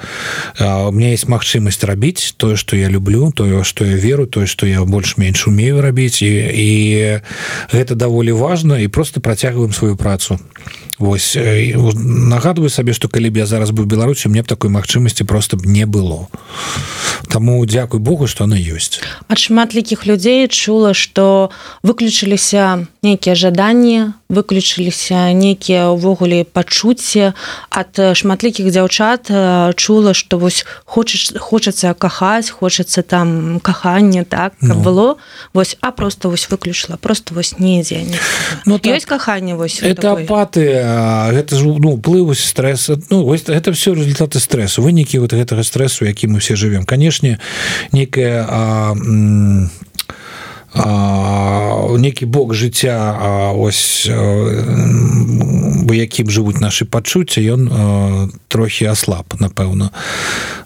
у 0.58 0.92
меня 0.92 1.10
есть 1.10 1.28
магчымасць 1.28 1.84
рабіць 1.84 2.34
тое 2.36 2.56
что 2.56 2.76
я 2.76 2.88
люблю 2.88 3.32
тое 3.32 3.64
что 3.64 3.84
я 3.84 3.96
веру 3.96 4.26
тое 4.26 4.46
что 4.46 4.66
я 4.66 4.84
больш-менш 4.84 5.46
умею 5.46 5.80
рабіць. 5.80 6.22
І, 6.22 6.32
і 6.32 6.68
гэта 7.72 7.94
даволі 7.94 8.32
важно 8.32 8.78
і 8.78 8.88
просто 8.88 9.20
працягваем 9.20 9.72
сваю 9.72 9.96
працу 9.96 10.38
Вось 10.98 11.36
нагадываю 11.36 12.70
сабе 12.70 12.92
что 12.96 13.08
калі 13.08 13.28
б 13.28 13.44
я 13.44 13.46
зараз 13.46 13.68
быў 13.70 13.84
беларусі 13.84 14.32
мне 14.32 14.40
б 14.40 14.48
такой 14.48 14.70
магчымасці 14.70 15.28
просто 15.28 15.56
б 15.56 15.68
не 15.68 15.84
было. 15.84 16.28
Таму 17.28 17.60
дзякуй 17.66 18.00
Богу 18.00 18.26
что 18.26 18.44
она 18.44 18.56
ёсць. 18.56 19.04
Ад 19.28 19.38
шматлікіх 19.38 20.06
людзей 20.06 20.48
чула 20.48 20.94
что 20.94 21.50
выключыліся 21.82 22.88
нейкія 23.02 23.34
жаданні 23.34 24.16
выключыліся 24.28 25.30
нейкія 25.32 25.94
ўвогуле 25.94 26.42
пачуцці 26.42 27.32
ад 27.70 27.92
шматлікіх 27.94 28.66
дзяўчат 28.74 29.30
чула 29.78 30.14
что 30.14 30.38
вось 30.38 30.66
хочаш 30.84 31.38
хочацца 31.38 31.94
кахаць 31.94 32.50
хочацца 32.50 33.02
там 33.02 33.60
каханне 33.60 34.24
так 34.24 34.54
ну. 34.60 34.74
было. 34.74 35.16
Вось 35.52 35.76
а 35.80 35.92
просто 35.92 36.28
вось 36.28 36.48
выключыла 36.50 36.96
просто 36.96 37.34
вось 37.34 37.58
недзе 37.58 38.02
ну, 38.66 38.78
так, 38.78 38.98
ёсць 38.98 39.06
каханне 39.06 39.54
вось 39.54 39.78
это 39.82 40.18
апаты 40.18 40.82
гэта 41.30 41.56
ж 41.56 41.62
ну 41.78 41.96
плывусь 41.98 42.42
стресс 42.42 42.90
ну 43.10 43.24
вось 43.24 43.46
это 43.46 43.72
все 43.72 43.94
результаты 43.94 44.40
стрессу 44.40 44.82
вынікі 44.82 45.18
вот 45.18 45.32
гэтага 45.32 45.62
стрессу 45.62 46.04
які 46.04 46.26
мы 46.26 46.40
все 46.40 46.56
живвем 46.56 46.84
канешне 46.84 47.38
некая 47.92 48.42
некі 50.76 52.26
бок 52.26 52.54
жыцця 52.54 53.52
ось 53.56 54.08
бы 55.86 55.96
якім 55.96 56.28
жывуць 56.28 56.60
нашы 56.60 56.84
пачуцці 56.84 57.40
ён 57.40 57.62
трохі 58.48 58.92
аслаб 58.92 59.38
напэўна. 59.40 59.90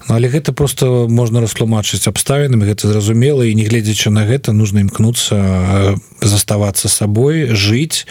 Ну, 0.09 0.17
але 0.17 0.27
гэта 0.27 0.51
просто 0.53 1.07
можна 1.07 1.41
растлумачыць 1.41 2.09
абставінамі 2.11 2.67
гэта 2.67 2.91
зразумела 2.91 3.47
і 3.47 3.55
не 3.55 3.63
гледзячы 3.63 4.11
на 4.11 4.27
гэта 4.27 4.51
нужно 4.51 4.83
імкнуцца 4.83 5.95
заставацца 6.19 6.89
сабой 6.89 7.55
жыць 7.55 8.11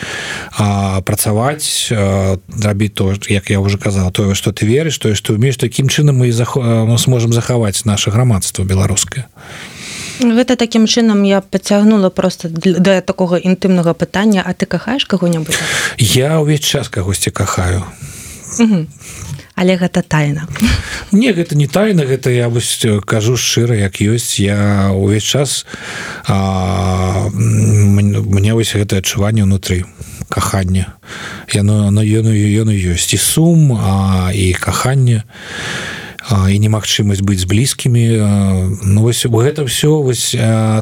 працаваць 1.03 1.91
рабіць 1.91 2.93
то 2.95 3.11
як 3.27 3.49
я 3.49 3.59
уже 3.59 3.77
казал 3.77 4.11
тое 4.11 4.35
что 4.35 4.53
ты 4.55 4.63
верыш 4.65 4.97
тое 4.97 5.15
что 5.15 5.33
умееш 5.33 5.57
такім 5.57 5.89
чынам 5.89 6.23
мы 6.23 6.31
зах... 6.31 6.55
сможем 6.97 7.33
захаваць 7.33 7.83
наше 7.83 8.11
грамадство 8.11 8.63
беларускае. 8.63 9.27
і 9.27 9.78
гэта 10.19 10.55
таким 10.55 10.87
чынам 10.87 11.23
я 11.23 11.41
пацягнула 11.41 12.09
просто 12.09 12.49
да 12.51 13.01
такого 13.01 13.35
інтымнага 13.35 13.93
пытання. 13.93 14.43
А 14.45 14.53
ты 14.53 14.65
кахаеш 14.65 15.05
кого-небудзь 15.05 15.57
я 15.97 16.39
увесь 16.39 16.61
час 16.61 16.89
кагосьці 16.89 17.31
кахаю. 17.31 17.83
Але 19.55 19.75
гэта 19.75 20.01
тайна. 20.01 20.47
Не 21.11 21.33
гэта 21.33 21.55
не 21.55 21.67
тайна 21.67 22.05
гэта 22.05 22.31
я 22.31 22.47
вось 22.47 22.85
кажу 23.05 23.35
шчыра 23.35 23.75
як 23.75 23.99
ёсць. 23.99 24.39
Я 24.39 24.91
увесь 24.95 25.23
час 25.23 25.65
а, 26.27 27.27
мне 27.33 28.53
вось 28.53 28.75
гэта 28.75 29.03
адчуванне 29.03 29.43
ўнутры 29.43 29.83
кахання. 30.29 30.95
Яно 31.51 31.91
на 31.91 31.99
ёну 32.01 32.31
ёну 32.31 32.71
ёсць. 32.71 33.13
І 33.13 33.17
сум 33.17 33.75
а 33.75 34.31
і 34.33 34.53
каханне. 34.53 35.23
і 35.23 35.98
і 36.29 36.59
немагчымасць 36.59 37.25
быць 37.25 37.41
з 37.41 37.49
блізкімі 37.49 38.05
ну 38.85 39.01
вось 39.01 39.25
гэта 39.25 39.65
все 39.65 39.89
вось 39.89 40.35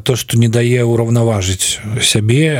то 0.03 0.15
что 0.15 0.37
не 0.37 0.47
дае 0.47 0.83
ўраўнаважыць 0.83 1.79
сябе 2.03 2.57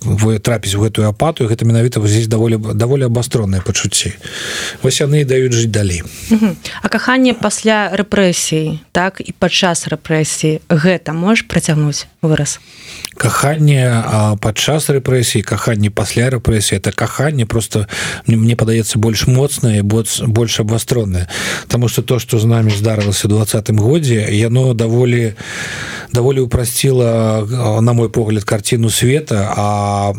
вы 0.00 0.38
трапіць 0.38 0.74
у 0.74 0.80
гэтую 0.80 1.08
апатую 1.08 1.48
гэта 1.48 1.64
менавіта 1.64 2.00
здесь 2.06 2.26
даволі 2.26 2.56
даволі 2.56 3.04
абастронныя 3.04 3.62
пачуцці 3.62 4.14
вось 4.82 5.00
яны 5.00 5.24
даюць 5.24 5.52
жыць 5.52 5.70
далей. 5.70 6.02
А 6.82 6.88
каханне 6.88 7.34
пасля 7.34 7.90
рэпрэсій 7.92 8.80
так 8.92 9.20
і 9.20 9.32
падчас 9.32 9.86
рэпрэсіі 9.88 10.60
гэта 10.68 11.12
можаш 11.12 11.46
працягнуць 11.46 12.06
выраз 12.22 12.60
каханне 13.20 13.84
падчас 14.40 14.88
рэпрэсіі 14.88 15.44
каханне 15.44 15.92
пасля 15.92 16.30
рэпрэсіі 16.32 16.80
это 16.80 16.92
каханне 16.92 17.44
просто 17.44 17.84
мне 18.26 18.56
падаецца 18.56 18.96
больш 18.96 19.26
моцнае 19.26 19.82
больш 19.82 20.60
абвастроннае 20.60 21.28
Таму 21.68 21.88
что 21.88 22.02
то 22.02 22.18
что 22.18 22.38
з 22.38 22.44
нами 22.44 22.70
здарылася 22.70 23.28
двадцатым 23.28 23.76
годзе 23.76 24.24
яно 24.32 24.72
даволі 24.74 25.34
даволі 26.12 26.40
упрасціла 26.40 27.44
на 27.80 27.92
мой 27.92 28.08
погляд 28.08 28.44
карціну 28.44 28.90
света 28.90 29.52
а 29.56 30.12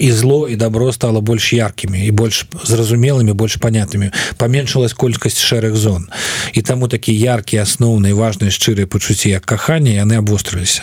і 0.00 0.12
зло 0.12 0.48
і 0.48 0.56
добро 0.56 0.92
стало 0.92 1.20
больш 1.20 1.52
яркімі 1.52 2.06
і 2.06 2.10
больш 2.10 2.46
зразумелымі 2.64 3.32
больш 3.32 3.56
понятнымі 3.56 4.10
паменшылась 4.36 4.96
колькасць 4.96 5.44
шэрых 5.44 5.76
зон. 5.76 6.08
І 6.52 6.62
таму 6.62 6.88
такі 6.88 7.12
яркія 7.12 7.62
асноўныя 7.62 8.14
важныя 8.14 8.50
шчырыя 8.50 8.86
пачуцці 8.86 9.28
як 9.30 9.44
кахання 9.44 9.92
яны 9.92 10.18
абвострыліся 10.24 10.82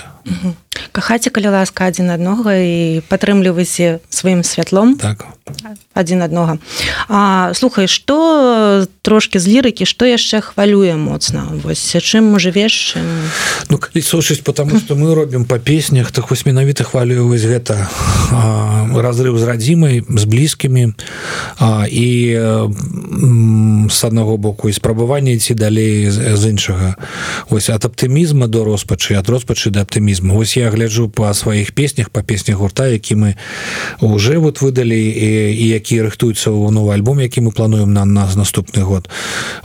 кахаце 0.91 1.29
калі 1.29 1.53
ласка 1.53 1.85
адзін 1.85 2.09
аднога 2.09 2.55
і 2.57 3.01
падтрымлівайце 3.07 3.99
сваім 4.09 4.43
святлом. 4.43 4.97
Так. 4.97 5.25
Адзін 5.93 6.21
аднога. 6.23 6.57
Слухай 7.53 7.87
что 7.87 8.85
трошки 9.01 9.39
з 9.39 9.47
лірыкі 9.47 9.85
что 9.85 10.05
яшчэ 10.05 10.41
хвалюе 10.41 10.95
моцна? 10.95 11.45
Вось 11.63 11.83
чым 11.99 12.39
жывеш 12.39 12.95
чым... 12.95 13.03
ну 13.69 13.77
калі 13.77 14.01
сушыць 14.01 14.41
потому 14.41 14.79
что 14.79 14.95
мы 14.95 15.15
робім 15.15 15.45
по 15.45 15.59
песнях 15.59 16.11
так 16.11 16.29
вось 16.29 16.45
менавіта 16.45 16.83
хвалюю 16.83 17.27
вось 17.27 17.43
гэта 17.43 17.89
а, 18.31 18.87
разрыв 18.95 19.37
з 19.37 19.43
радзімай 19.43 20.03
з 20.07 20.23
блізкімі 20.23 20.93
а, 21.59 21.85
і 21.89 22.39
с 23.91 24.03
аднаго 24.03 24.37
боку 24.37 24.69
і 24.69 24.73
спрабаванне 24.73 25.37
ці 25.37 25.53
далей 25.53 26.09
з, 26.11 26.37
з 26.37 26.49
іншага. 26.49 26.95
Ось 27.49 27.69
от 27.69 27.85
аптымізма 27.85 28.47
до 28.47 28.63
роспачы 28.63 29.19
ад 29.19 29.29
роспачы 29.29 29.69
да 29.69 29.83
аптымізму 29.83 30.37
ось 30.39 30.57
я 30.57 30.70
гляджу 30.71 31.09
по 31.09 31.33
сваіх 31.33 31.71
песнях 31.71 32.09
по 32.09 32.23
песнях 32.23 32.57
гурта 32.57 32.87
які 32.87 33.15
мы 33.15 33.35
уже 33.99 34.37
вот 34.37 34.61
выдалі 34.61 34.97
і, 34.97 35.53
і 35.53 35.67
які 35.67 36.01
рыхтуюцца 36.01 36.49
ў 36.49 36.71
новы 36.71 36.93
альбом 36.93 37.19
які 37.19 37.41
мы 37.41 37.51
плануем 37.51 37.93
на 37.93 38.05
нас 38.05 38.35
наступны 38.35 38.83
год. 38.83 39.09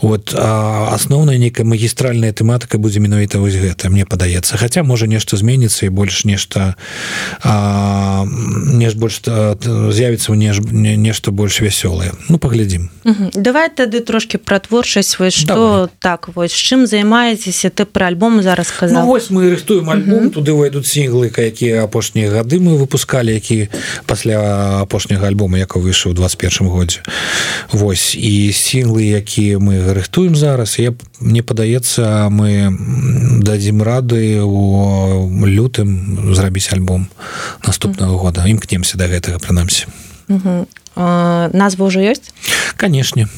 Вот 0.03 0.35
асноўная 0.35 1.39
нейкая 1.39 1.67
магістральная 1.67 2.33
тэматыка 2.33 2.79
будзе 2.79 3.01
менавіта 3.01 3.39
вось 3.39 3.55
гэта 3.55 3.89
мне 3.91 4.05
падаецца. 4.05 4.57
Хаця 4.57 4.83
можа 4.83 5.07
нешта 5.07 5.37
зменіцца 5.37 5.87
і 5.87 5.89
больш 5.89 6.25
нешта 6.25 6.75
не 7.45 8.91
больш 8.95 9.23
з'явіцца 9.25 10.33
мне 10.33 10.97
нешта 10.97 11.31
больш 11.31 11.61
вясёлае. 11.61 12.13
Ну 12.29 12.39
паглядзім. 12.39 12.91
Давай 13.35 13.71
тады 13.71 14.01
трошки 14.01 14.37
пра 14.39 14.59
творчасць 14.59 15.19
вось 15.19 15.35
что 15.35 15.91
так 16.01 16.29
вось 16.35 16.53
чым 16.53 16.87
займаецеся 16.87 17.71
ты 17.71 17.85
пра 17.85 18.07
альбом 18.07 18.43
зараз 18.43 18.69
сказал 18.69 19.03
ну, 19.03 19.07
вось 19.07 19.31
мы 19.31 19.51
рыхтуем 19.51 19.91
альбом 19.91 20.31
туды 20.31 20.53
войдут 20.87 21.31
сінглы 21.31 21.31
якія 21.37 21.85
апошнія 21.85 22.31
гады 22.31 22.59
мы 22.59 22.79
выпускалі 22.79 23.35
які 23.35 23.69
пасля 24.07 24.83
апошняга 24.83 25.27
альбома 25.27 25.59
як 25.59 25.77
выйшаў 25.77 26.15
21 26.15 26.69
годзе. 26.69 27.01
Вось 27.73 28.15
і 28.15 28.53
сінглы 28.53 29.03
якія 29.03 29.59
мы 29.59 29.93
рыхтуем 29.93 30.35
зараз 30.37 30.79
я 30.79 30.95
мне 31.21 31.43
падаецца 31.43 32.29
мы 32.31 32.71
дадзім 33.43 33.83
рады 33.83 34.41
у 34.43 35.47
лютым 35.47 36.33
зрабіць 36.35 36.73
альбом 36.73 37.09
наступнага 37.67 38.17
года. 38.17 38.47
Імкнемся 38.47 38.99
до 38.99 39.07
гэтага 39.07 39.39
прынамсі. 39.39 39.87
Назва 40.97 41.87
ўжо 41.87 42.01
ёсць? 42.01 42.33
Канешне 42.77 43.29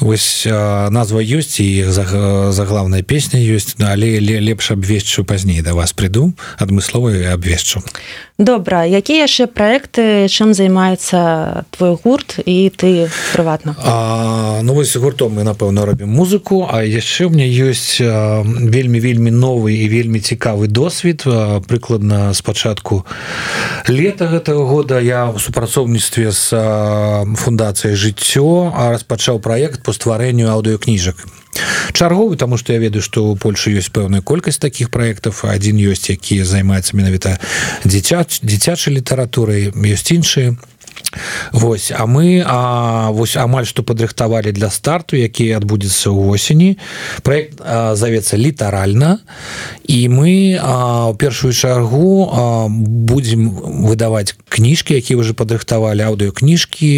Вось 0.00 0.46
назва 0.90 1.22
ёсць 1.22 1.60
і 1.62 1.86
заглавная 2.50 3.02
песня 3.02 3.38
ёсць 3.38 3.78
але 3.78 4.18
лепш 4.18 4.72
абвешчу 4.74 5.22
пазней 5.24 5.62
да 5.62 5.74
вас 5.74 5.92
прыйду 5.92 6.34
адмыслова 6.58 7.34
абвешчу. 7.34 7.82
Добра 8.38 8.82
якія 8.86 9.26
яшчэ 9.26 9.46
проекты 9.46 10.26
чым 10.26 10.54
займаецца 10.54 11.66
твой 11.70 11.98
гурт 12.02 12.38
і 12.46 12.70
ты 12.74 13.10
прыватна? 13.34 13.78
Ну 14.62 14.74
вось 14.74 14.96
гуртом 14.96 15.38
мы 15.38 15.46
напэўна 15.46 15.86
робім 15.86 16.10
музыку 16.10 16.66
а 16.66 16.82
яшчэ 16.82 17.26
у 17.26 17.30
мне 17.30 17.46
ёсць 17.46 18.02
вельмі 18.02 18.98
вельмі 18.98 19.30
новы 19.30 19.78
і 19.78 19.86
вельмі 19.86 20.18
цікавы 20.18 20.66
досвід 20.66 21.22
прыкладна 21.66 22.34
спачатку 22.34 23.06
лета 23.86 24.26
гэтага 24.26 24.66
года. 24.66 24.98
Я 24.98 25.30
в 25.30 25.38
супрацоўніцтве 25.38 26.30
з 26.30 26.50
фундацыяй 27.38 27.94
жыццё 27.94 28.74
а 28.74 28.90
распачаў 28.94 29.27
пачаў 29.28 29.40
праект 29.44 29.82
по 29.84 29.92
стварэнню 29.92 30.48
аўдыокніжак 30.48 31.16
чарговы 31.92 32.36
тому 32.36 32.56
что 32.56 32.72
я 32.72 32.78
ведаю 32.78 33.02
что 33.02 33.28
у 33.28 33.36
Польшы 33.36 33.76
ёсць 33.76 33.92
пэўная 33.92 34.22
колькасць 34.22 34.56
таких 34.56 34.88
проектов 34.88 35.44
один 35.44 35.76
ёсць 35.76 36.08
які 36.08 36.40
займаецца 36.48 36.96
менавіта 36.96 37.36
дзіцяч 37.84 38.40
дзіцячай 38.40 38.96
літаратурай 38.96 39.68
ёсць 39.68 40.08
іншыя 40.16 40.56
Вось 41.52 41.92
а 41.94 42.06
мы 42.06 42.42
а, 42.44 43.10
вось 43.10 43.36
амаль 43.36 43.66
што 43.66 43.82
падрыхтавалі 43.82 44.52
для 44.52 44.70
старту 44.70 45.16
які 45.16 45.56
адбудзецца 45.56 46.12
ў 46.12 46.18
восені 46.28 46.70
проект 47.22 47.62
завецца 47.62 48.36
літаральна 48.36 49.18
і 49.88 49.98
мы 50.12 50.60
у 50.60 51.14
першую 51.14 51.52
чаргу 51.52 52.28
а, 52.28 52.68
будзем 52.68 53.48
выдаваць 53.88 54.36
кніжкі 54.48 55.00
якія 55.00 55.18
уже 55.18 55.32
падрыхтавалі 55.32 56.04
аўдыокніжкі 56.12 56.90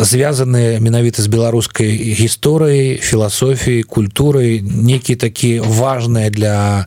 звязаныя 0.00 0.80
менавіта 0.80 1.22
з 1.22 1.28
беларускай 1.28 1.92
гісторыяй 1.92 3.02
філасофіі 3.04 3.84
культуры 3.84 4.64
некі 4.64 5.16
такі 5.16 5.60
важныя 5.60 6.30
для 6.30 6.86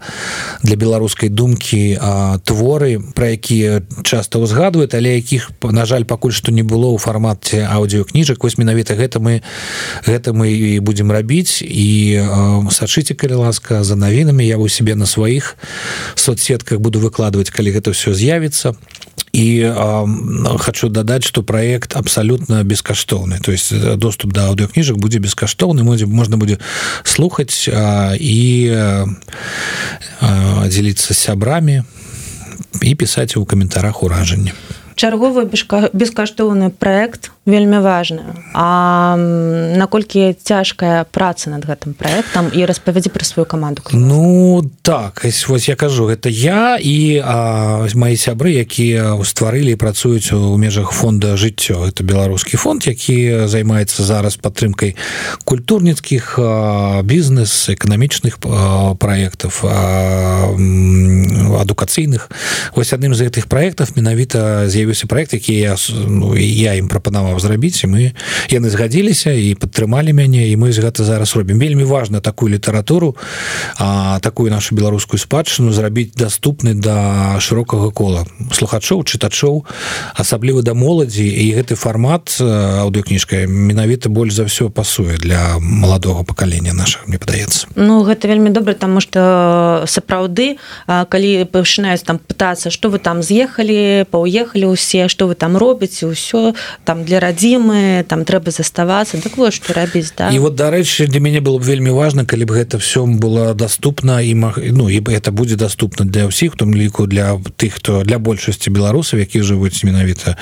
для 0.63 0.75
беларускай 0.75 1.29
думкі 1.29 2.00
творы 2.43 2.98
про 3.13 3.38
якія 3.38 3.86
часто 4.03 4.41
ўзгадваюць 4.41 4.93
але 4.98 5.17
якіх 5.18 5.52
на 5.62 5.86
жаль 5.86 6.06
пакуль 6.06 6.32
што 6.32 6.54
не 6.54 6.64
было 6.64 6.94
ў 6.94 7.02
фармаце 7.02 7.66
аўдыокніжак 7.66 8.44
вось 8.46 8.58
менавіта 8.62 8.94
гэта 8.96 9.20
мы 9.20 9.42
гэта 10.06 10.34
мы 10.34 10.54
і 10.54 10.80
будзем 10.80 11.12
рабіць. 11.12 11.62
І 11.62 12.22
э, 12.22 12.72
сачыце 12.72 13.18
калі 13.18 13.44
ласка 13.44 13.84
за 13.84 13.96
навінамі. 13.96 14.46
Я 14.46 14.58
у 14.58 14.70
себе 14.70 14.96
на 14.96 15.06
сваіх 15.06 15.58
соцсетках 16.16 16.80
буду 16.80 17.00
выкладывать 17.00 17.50
калі 17.50 17.72
гэта 17.72 17.92
все 17.92 18.14
з'явіцца. 18.14 18.76
І 19.34 19.60
э, 19.60 20.58
хочу 20.60 20.90
дадаць 20.90 21.24
что 21.24 21.44
проект 21.44 21.96
абсолютно 21.96 22.64
бескаштоўны. 22.64 23.40
То 23.42 23.51
есть 23.51 23.74
доступ 23.98 24.34
до 24.34 24.50
аўдыокніжак 24.50 24.98
будзе 24.98 25.20
бескаштоўны. 25.20 25.84
Будзе 25.84 26.06
можна 26.06 26.38
будзе 26.38 26.58
слухаць 27.03 27.68
э, 27.68 28.18
і 28.18 28.70
э, 28.72 29.06
дзеліцца 30.68 31.14
сябрамі 31.14 31.84
і 32.82 32.96
пісаць 32.96 33.38
у 33.38 33.46
каментарах 33.46 34.03
уражанне 34.03 34.53
чарговы 34.98 35.46
бескаштоўны 35.46 36.70
проект 36.70 37.31
вельмі 37.48 37.79
важная. 37.79 38.36
А 38.53 39.16
наколькі 39.77 40.36
цяжкая 40.36 41.07
праца 41.07 41.50
над 41.50 41.64
гэтым 41.64 41.96
проектам 41.96 42.51
і 42.51 42.68
распавядзі 42.68 43.10
пра 43.10 43.24
сваю 43.24 43.48
каманду. 43.48 43.81
Ну 43.96 44.62
так 44.83 45.24
вось 45.48 45.70
я 45.70 45.75
кажу 45.79 46.12
гэта 46.12 46.27
я 46.27 46.75
і 46.75 47.24
мои 47.96 48.20
сябры 48.20 48.51
якія 48.60 49.16
стварылі 49.24 49.79
працуюць 49.79 50.36
у 50.36 50.57
межах 50.60 50.92
фонда 50.92 51.40
жыццё 51.40 51.88
это 51.88 52.03
беларускі 52.03 52.57
фонд 52.60 52.83
які 52.83 53.48
займаецца 53.48 54.03
зараз 54.03 54.36
падтрымкай 54.36 55.00
культурніцкіх 55.48 56.40
бізнес 57.03 57.70
эканамічных 57.72 58.44
проектов 59.00 59.64
адукацыйных. 61.64 62.29
Вось 62.75 62.92
адным 62.92 63.16
з 63.16 63.24
гэтых 63.24 63.48
проектов 63.48 63.96
менавіта 63.96 64.68
з'явіўся 64.68 65.07
проект 65.07 65.33
які 65.33 65.53
я 65.53 65.75
ну, 66.07 66.36
я 66.36 66.75
ім 66.75 66.88
прапанаваў 66.92 67.37
зрабіць 67.40 67.84
і 67.84 67.88
мы 67.88 68.04
яны 68.50 68.70
згадзіліся 68.70 69.32
і 69.32 69.56
падтрымалі 69.56 70.14
мяне 70.14 70.48
і 70.50 70.56
мы 70.58 70.72
з 70.72 70.82
гэта 70.82 71.04
зараз 71.04 71.36
робім. 71.36 71.60
Вельмі 71.60 71.84
важна 71.84 72.20
такую 72.20 72.54
літаратуру 72.54 73.16
а 73.78 74.20
такую 74.20 74.52
нашу 74.52 74.76
беларускую 74.76 75.20
спадчыну 75.20 75.72
зрабіць 75.72 76.14
доступны 76.16 76.74
да 76.74 77.40
шырокага 77.40 77.92
кола 77.92 78.26
слухачоў 78.52 79.04
чытачоў 79.04 79.66
асабліва 80.16 80.62
да 80.62 80.74
моладзі. 80.74 81.26
І 81.28 81.54
гэты 81.56 81.76
фармат 81.76 82.38
аўдыокніжка 82.42 83.48
менавіта 83.48 84.10
больш 84.10 84.34
за 84.34 84.44
все 84.44 84.70
пасуе 84.70 85.18
для 85.18 85.60
маладога 85.60 86.24
пакалення 86.24 86.74
наших 86.74 87.08
мне 87.08 87.18
падаецца. 87.18 87.68
Ну 87.76 88.04
гэта 88.04 88.28
вельмі 88.28 88.50
добра 88.50 88.74
тому 88.74 89.02
что 89.02 89.84
сапраўды 89.88 90.58
калі 90.88 91.46
пачынаюць 91.46 92.04
там 92.04 92.20
пытацца 92.20 92.70
что 92.70 92.90
вы 92.90 93.00
там 93.00 93.24
з'ехалі 93.24 94.06
паўехалі 94.12 94.74
ўсе 94.74 95.08
что 95.08 95.28
вы 95.28 95.36
там 95.36 95.58
робіце 95.58 96.08
ўсё 96.08 96.56
там 96.84 97.04
для 97.04 97.20
радзімы 97.27 98.07
там 98.07 98.24
трэба 98.24 98.51
заставацца 98.51 99.20
так 99.20 99.37
вот 99.37 99.53
что 99.53 99.74
рабіць 99.75 100.16
да. 100.18 100.31
І 100.31 100.40
вот 100.40 100.55
дарэчы 100.55 101.07
для 101.07 101.20
мяне 101.20 101.42
было 101.44 101.59
б 101.59 101.63
вельмі 101.68 101.92
важно 101.92 102.25
калі 102.25 102.48
б 102.48 102.55
гэта 102.55 102.79
все 102.79 103.03
было 103.03 103.53
доступно 103.53 104.22
і 104.22 104.33
маг... 104.35 104.57
ну 104.57 104.90
і 104.90 105.01
это 105.01 105.31
будзе 105.31 105.55
доступно 105.55 106.05
для 106.05 106.27
ўсіх 106.27 106.55
там 106.55 106.74
ліку 106.74 107.07
для 107.07 107.35
тых 107.59 107.83
хто 107.83 108.03
для 108.03 108.18
большасці 108.20 108.72
беларусаў 108.72 109.20
які 109.20 109.44
жывуць 109.44 109.83
менавіта 109.83 110.37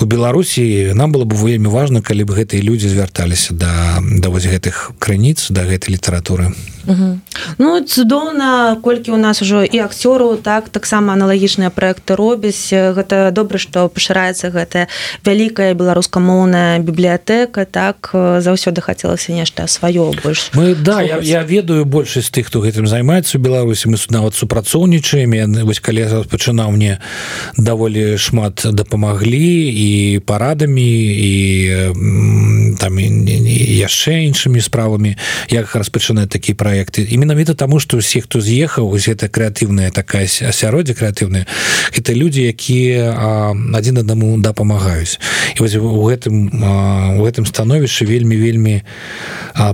у 0.00 0.04
беларусі. 0.06 0.92
Нам 0.94 1.12
было 1.12 1.24
бы 1.24 1.34
вельмі 1.34 1.68
важно 1.68 2.02
калі 2.02 2.24
б 2.24 2.38
гэтыя 2.38 2.62
людзі 2.62 2.88
звярталіся 2.88 3.54
да 3.54 3.98
да 4.00 4.28
вось 4.30 4.46
гэтых 4.46 4.94
крыніц 4.98 5.50
да 5.50 5.66
гэтай 5.66 5.98
літаратуры 5.98 6.54
Ну 7.58 7.80
цудоўна 7.80 8.76
колькі 8.82 9.12
у 9.12 9.16
нас 9.16 9.42
ужо 9.42 9.64
і 9.64 9.78
акцёру 9.78 10.36
так 10.36 10.68
таксама 10.68 11.12
аналагічныя 11.12 11.70
проекты 11.70 12.16
робяць. 12.16 12.72
Гэта 12.72 13.30
добра 13.32 13.58
што 13.58 13.88
пашыраецца 13.88 14.50
гэтая 14.50 14.88
вялікая 15.24 15.74
беларуска 15.74 16.00
беларускамоўная 16.00 16.78
бібліятэка 16.78 17.64
так 17.64 18.10
заўсёды 18.14 18.80
хацелася 18.80 19.32
нешта 19.32 19.66
сваё 19.66 20.12
больш 20.22 20.50
мы 20.54 20.74
да 20.74 21.02
я, 21.02 21.18
я 21.18 21.42
ведаю 21.42 21.84
большасць 21.84 22.30
тых 22.30 22.46
хто 22.46 22.60
гэтым 22.60 22.86
займаецца 22.86 23.38
у 23.38 23.40
беларусі. 23.40 23.88
Мы 23.88 23.98
нават 24.10 24.34
супрацоўнічаем. 24.34 25.64
Вось 25.64 25.80
калі 25.80 26.24
пачынаў 26.30 26.70
мне 26.70 26.98
даволі 27.56 28.16
шмат 28.16 28.64
дапамаглі 28.64 29.70
і 29.70 30.18
парадамі 30.26 30.82
і 30.82 31.32
там 32.78 32.98
яшчэ 32.98 34.26
іншымі 34.26 34.60
справамі. 34.60 35.16
Як 35.50 35.74
распачынаць 35.74 36.30
такі 36.30 36.54
проекты. 36.70 37.02
І 37.02 37.18
менавіта 37.18 37.54
таму 37.54 37.80
што 37.80 37.98
усе 37.98 38.20
хто 38.20 38.40
з'ехаў 38.40 38.86
ось 38.94 39.08
это 39.10 39.26
крэатыўная 39.26 39.90
такая 39.90 40.30
асяроддзе 40.30 40.94
крэатыўная 40.94 41.46
это 41.98 42.14
людзі 42.14 42.46
якія 42.46 43.10
адзін 43.74 44.06
аднаму 44.06 44.38
дапамагаюць 44.38 45.18
і 45.56 45.58
вось 45.58 45.74
у 45.74 46.06
гэтым 46.06 46.46
у 47.18 47.26
гэтым 47.26 47.42
становішчы 47.42 48.06
вельмі 48.06 48.38
вельмі 48.38 48.86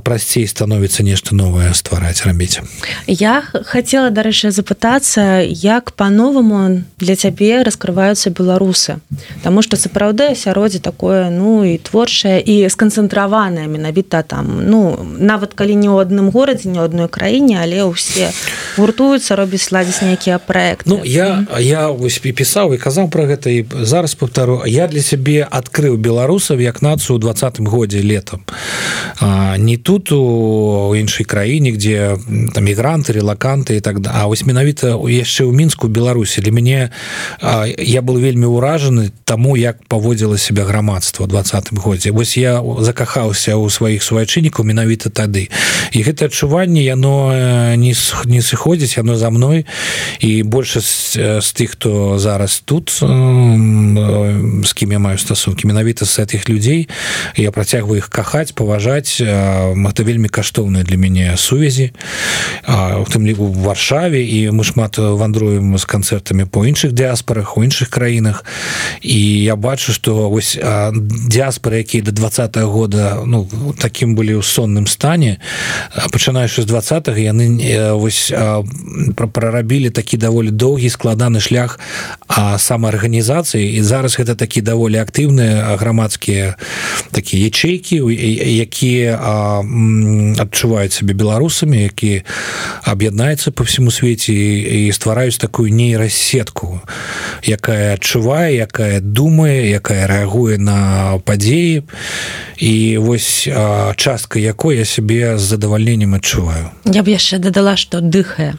прасцей 0.04 0.48
становіцца 0.48 1.04
нешта 1.04 1.36
новае 1.36 1.74
ствараць 1.76 2.24
рабіць 2.24 2.64
я 3.06 3.44
хотела 3.52 4.08
дарэчы 4.08 4.50
запытацца 4.50 5.44
як 5.44 5.92
по-новаму 5.92 6.80
для 6.96 7.16
цябе 7.16 7.60
раскрываюцца 7.60 8.32
беларусы 8.32 8.96
Таму 9.42 9.62
что 9.62 9.76
сапраўды 9.76 10.32
асяроддзе 10.32 10.78
такое 10.80 11.30
ну 11.30 11.64
і 11.64 11.78
творчае 11.78 12.40
і 12.40 12.68
сканцэнтраванае 12.70 13.66
менавіта 13.66 14.22
там. 14.22 14.64
Ну 14.66 14.96
нават 15.18 15.54
калі 15.54 15.76
не 15.76 15.88
ў 15.88 16.02
адным 16.02 16.30
горадзе 16.30 16.68
не 16.68 16.80
одной 16.90 17.08
краіне 17.08 17.62
але 17.62 17.86
ўсе 17.86 18.34
гуртуюцца 18.74 19.38
робіць 19.38 19.70
ладзіць 19.70 20.02
нейкія 20.02 20.38
проект 20.42 20.86
Ну 20.90 21.02
я 21.04 21.46
я 21.62 21.88
вось 21.94 22.18
пісаў 22.18 22.74
і 22.74 22.82
казаў 22.82 23.10
про 23.10 23.30
гэта 23.30 23.50
і 23.50 23.62
зараз 23.86 24.18
повтору 24.18 24.62
я 24.66 24.90
для 24.90 25.02
сябе 25.02 25.46
адкрыў 25.46 25.96
беларусаў 25.96 26.58
як 26.58 26.82
нацыю 26.82 27.18
двадцатым 27.22 27.70
годзе 27.70 28.02
летом 28.02 28.42
а, 29.20 29.56
не 29.56 29.76
тут 29.76 30.10
у 30.12 30.94
іншай 30.96 31.24
краіне 31.26 31.70
где 31.70 32.18
там 32.54 32.64
мігранты 32.64 33.12
релаканты 33.14 33.76
і 33.76 33.80
так 33.80 34.00
да 34.00 34.16
А 34.16 34.26
вось 34.26 34.46
менавіта 34.46 34.96
яшчэ 34.96 35.44
ў 35.44 35.52
мінску 35.52 35.88
беларусі. 35.88 36.40
Для 36.40 36.52
мяне 36.52 36.90
а, 37.40 37.66
я 37.68 38.00
был 38.00 38.16
вельмі 38.16 38.48
ўражаны 38.48 39.12
таму 39.24 39.56
як 39.56 39.84
паводзіла 39.88 40.38
себя 40.38 40.64
грамадства 40.64 41.26
двадцатым 41.26 41.78
годзе. 41.78 42.12
Вось 42.12 42.36
я 42.36 42.60
закахаўся 42.80 43.56
ў 43.56 43.68
сваіх 43.68 44.02
суайчыннікаў 44.02 44.64
менавіта 44.64 45.10
тады. 45.10 45.48
І 45.92 45.98
гэта 46.00 46.32
адчуванне 46.32 46.75
яно 46.82 47.32
не 47.76 47.94
не 48.24 48.40
сыходзіць 48.42 48.98
яно 48.98 49.16
за 49.16 49.30
мной. 49.30 49.66
І 50.20 50.42
большасць 50.42 51.16
з 51.16 51.48
тых 51.54 51.76
хто 51.76 52.18
зараз 52.18 52.62
тут 52.64 52.90
з 54.66 54.72
кім 54.72 54.92
я 54.92 54.98
маю 54.98 55.18
стасункі 55.18 55.66
менавіта 55.66 56.04
з 56.04 56.18
гэтых 56.20 56.48
людзей 56.48 56.88
я 57.36 57.50
працягваю 57.50 57.98
іх 57.98 58.08
кахаць 58.08 58.52
паважаць 58.52 59.20
это 59.20 60.02
вельмі 60.02 60.28
каштоўныя 60.28 60.84
для 60.84 60.96
мяне 60.96 61.36
сувязі 61.36 61.92
у 62.68 63.06
тым 63.08 63.24
ліку 63.26 63.46
в 63.46 63.64
варшаве 63.64 64.20
і 64.20 64.50
мы 64.50 64.64
шмат 64.64 64.98
вандруем 64.98 65.78
з 65.78 65.84
канцэртамі 65.84 66.44
по 66.44 66.66
іншых 66.66 66.92
дыаспорах 66.92 67.56
у 67.56 67.64
іншых 67.64 67.88
краінах 67.88 68.44
і 69.00 69.42
я 69.42 69.56
бачу 69.56 69.92
что 69.92 70.28
вось 70.28 70.58
дыаспоры 70.60 71.80
якія 71.80 72.02
до 72.02 72.12
два 72.12 72.28
-го 72.28 72.66
года 72.66 73.22
ну 73.24 73.48
таким 73.78 74.14
былі 74.14 74.36
ў 74.36 74.42
сонным 74.42 74.86
стане 74.86 75.38
пачынаючы 76.12 76.65
з 76.66 76.68
два 76.68 76.82
яны 77.14 77.46
вось 77.94 78.34
прорабілі 79.14 79.90
такі 79.90 80.16
даволі 80.16 80.50
доўгі 80.50 80.90
складаны 80.90 81.40
шлях 81.40 81.78
а 82.26 82.58
самаарганізацыі. 82.58 83.78
І 83.78 83.82
зараз 83.82 84.18
гэта 84.18 84.34
такі 84.34 84.60
даволі 84.60 84.98
актыўныя 84.98 85.76
грамадскія 85.78 86.56
такія 87.10 87.46
ячейкі 87.46 88.02
якія 88.66 89.14
адчуваюць 90.42 90.92
сабе 90.92 91.14
беларусамі 91.14 91.82
які 91.82 92.22
аб'яднаецца 92.82 93.50
по 93.50 93.62
всему 93.62 93.90
свеце 93.90 94.34
і 94.34 94.92
ствараюць 94.92 95.38
такую 95.38 95.70
нейрасетку 95.70 96.80
якая 97.46 97.94
адчувае 97.94 98.58
якая 98.58 99.00
думае 99.00 99.70
якая 99.70 100.06
рэагуе 100.06 100.58
на 100.58 101.18
падзеі. 101.24 101.86
І 102.56 102.98
вось 102.98 103.48
частка 103.96 104.38
якой 104.38 104.76
я 104.78 104.84
сябе 104.84 105.38
з 105.38 105.42
задавальненнем 105.42 106.14
адчуваю 106.14 106.55
я 106.84 107.02
б 107.02 107.08
яшчэ 107.10 107.38
дадала 107.38 107.76
что 107.76 108.00
дыхае 108.00 108.54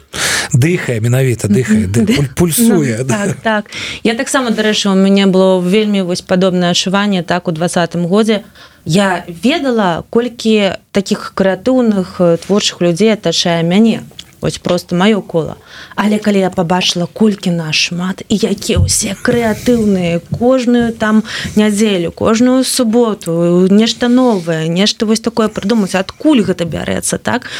дыхае 0.52 1.00
менавіта 1.00 1.48
дыхае 1.48 1.88
пульсуе 2.36 2.98
ну, 3.00 3.08
так, 3.08 3.34
так. 3.42 3.64
Я 4.02 4.14
таксама 4.14 4.50
дарэчы 4.50 4.88
у 4.88 4.94
мяне 4.94 5.26
было 5.26 5.60
вельмі 5.60 6.02
вось 6.02 6.22
падобнае 6.22 6.70
адчуванне 6.70 7.22
так 7.22 7.48
у 7.48 7.52
двадцатым 7.52 8.06
годзе 8.06 8.44
я 8.84 9.24
ведала 9.28 10.04
колькі 10.10 10.80
таких 10.92 11.32
крэатыўных 11.34 12.20
творчых 12.46 12.80
людзей 12.80 13.12
атачае 13.12 13.62
мяне 13.62 14.02
Вось 14.40 14.58
просто 14.58 14.96
маё 14.96 15.22
кола 15.22 15.56
але 15.94 16.18
калі 16.18 16.38
я 16.38 16.50
побачыла 16.50 17.06
колькі 17.12 17.50
наш 17.50 17.90
шмат 17.90 18.22
і 18.28 18.36
якія 18.38 18.78
ўсе 18.78 19.18
крэатыўныя 19.18 20.22
кожную 20.38 20.92
там 20.92 21.22
нядзелю 21.56 22.12
кожную 22.12 22.62
суботу 22.64 23.66
нешта 23.70 24.08
новое 24.08 24.68
нешта 24.68 25.06
вось 25.06 25.20
такое 25.20 25.48
прыдумаць 25.48 25.98
адкуль 25.98 26.46
гэта 26.46 26.64
бярэцца 26.64 27.18
так? 27.18 27.50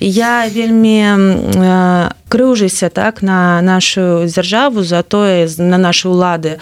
Я 0.00 0.44
вельмі 0.48 1.00
э, 1.00 2.10
крыўжыся 2.28 2.88
так 2.90 3.22
на 3.22 3.62
нашу 3.62 4.26
дзяржаву 4.26 4.82
за 4.82 5.02
тое 5.02 5.48
на 5.58 5.78
наши 5.78 6.08
улады. 6.08 6.58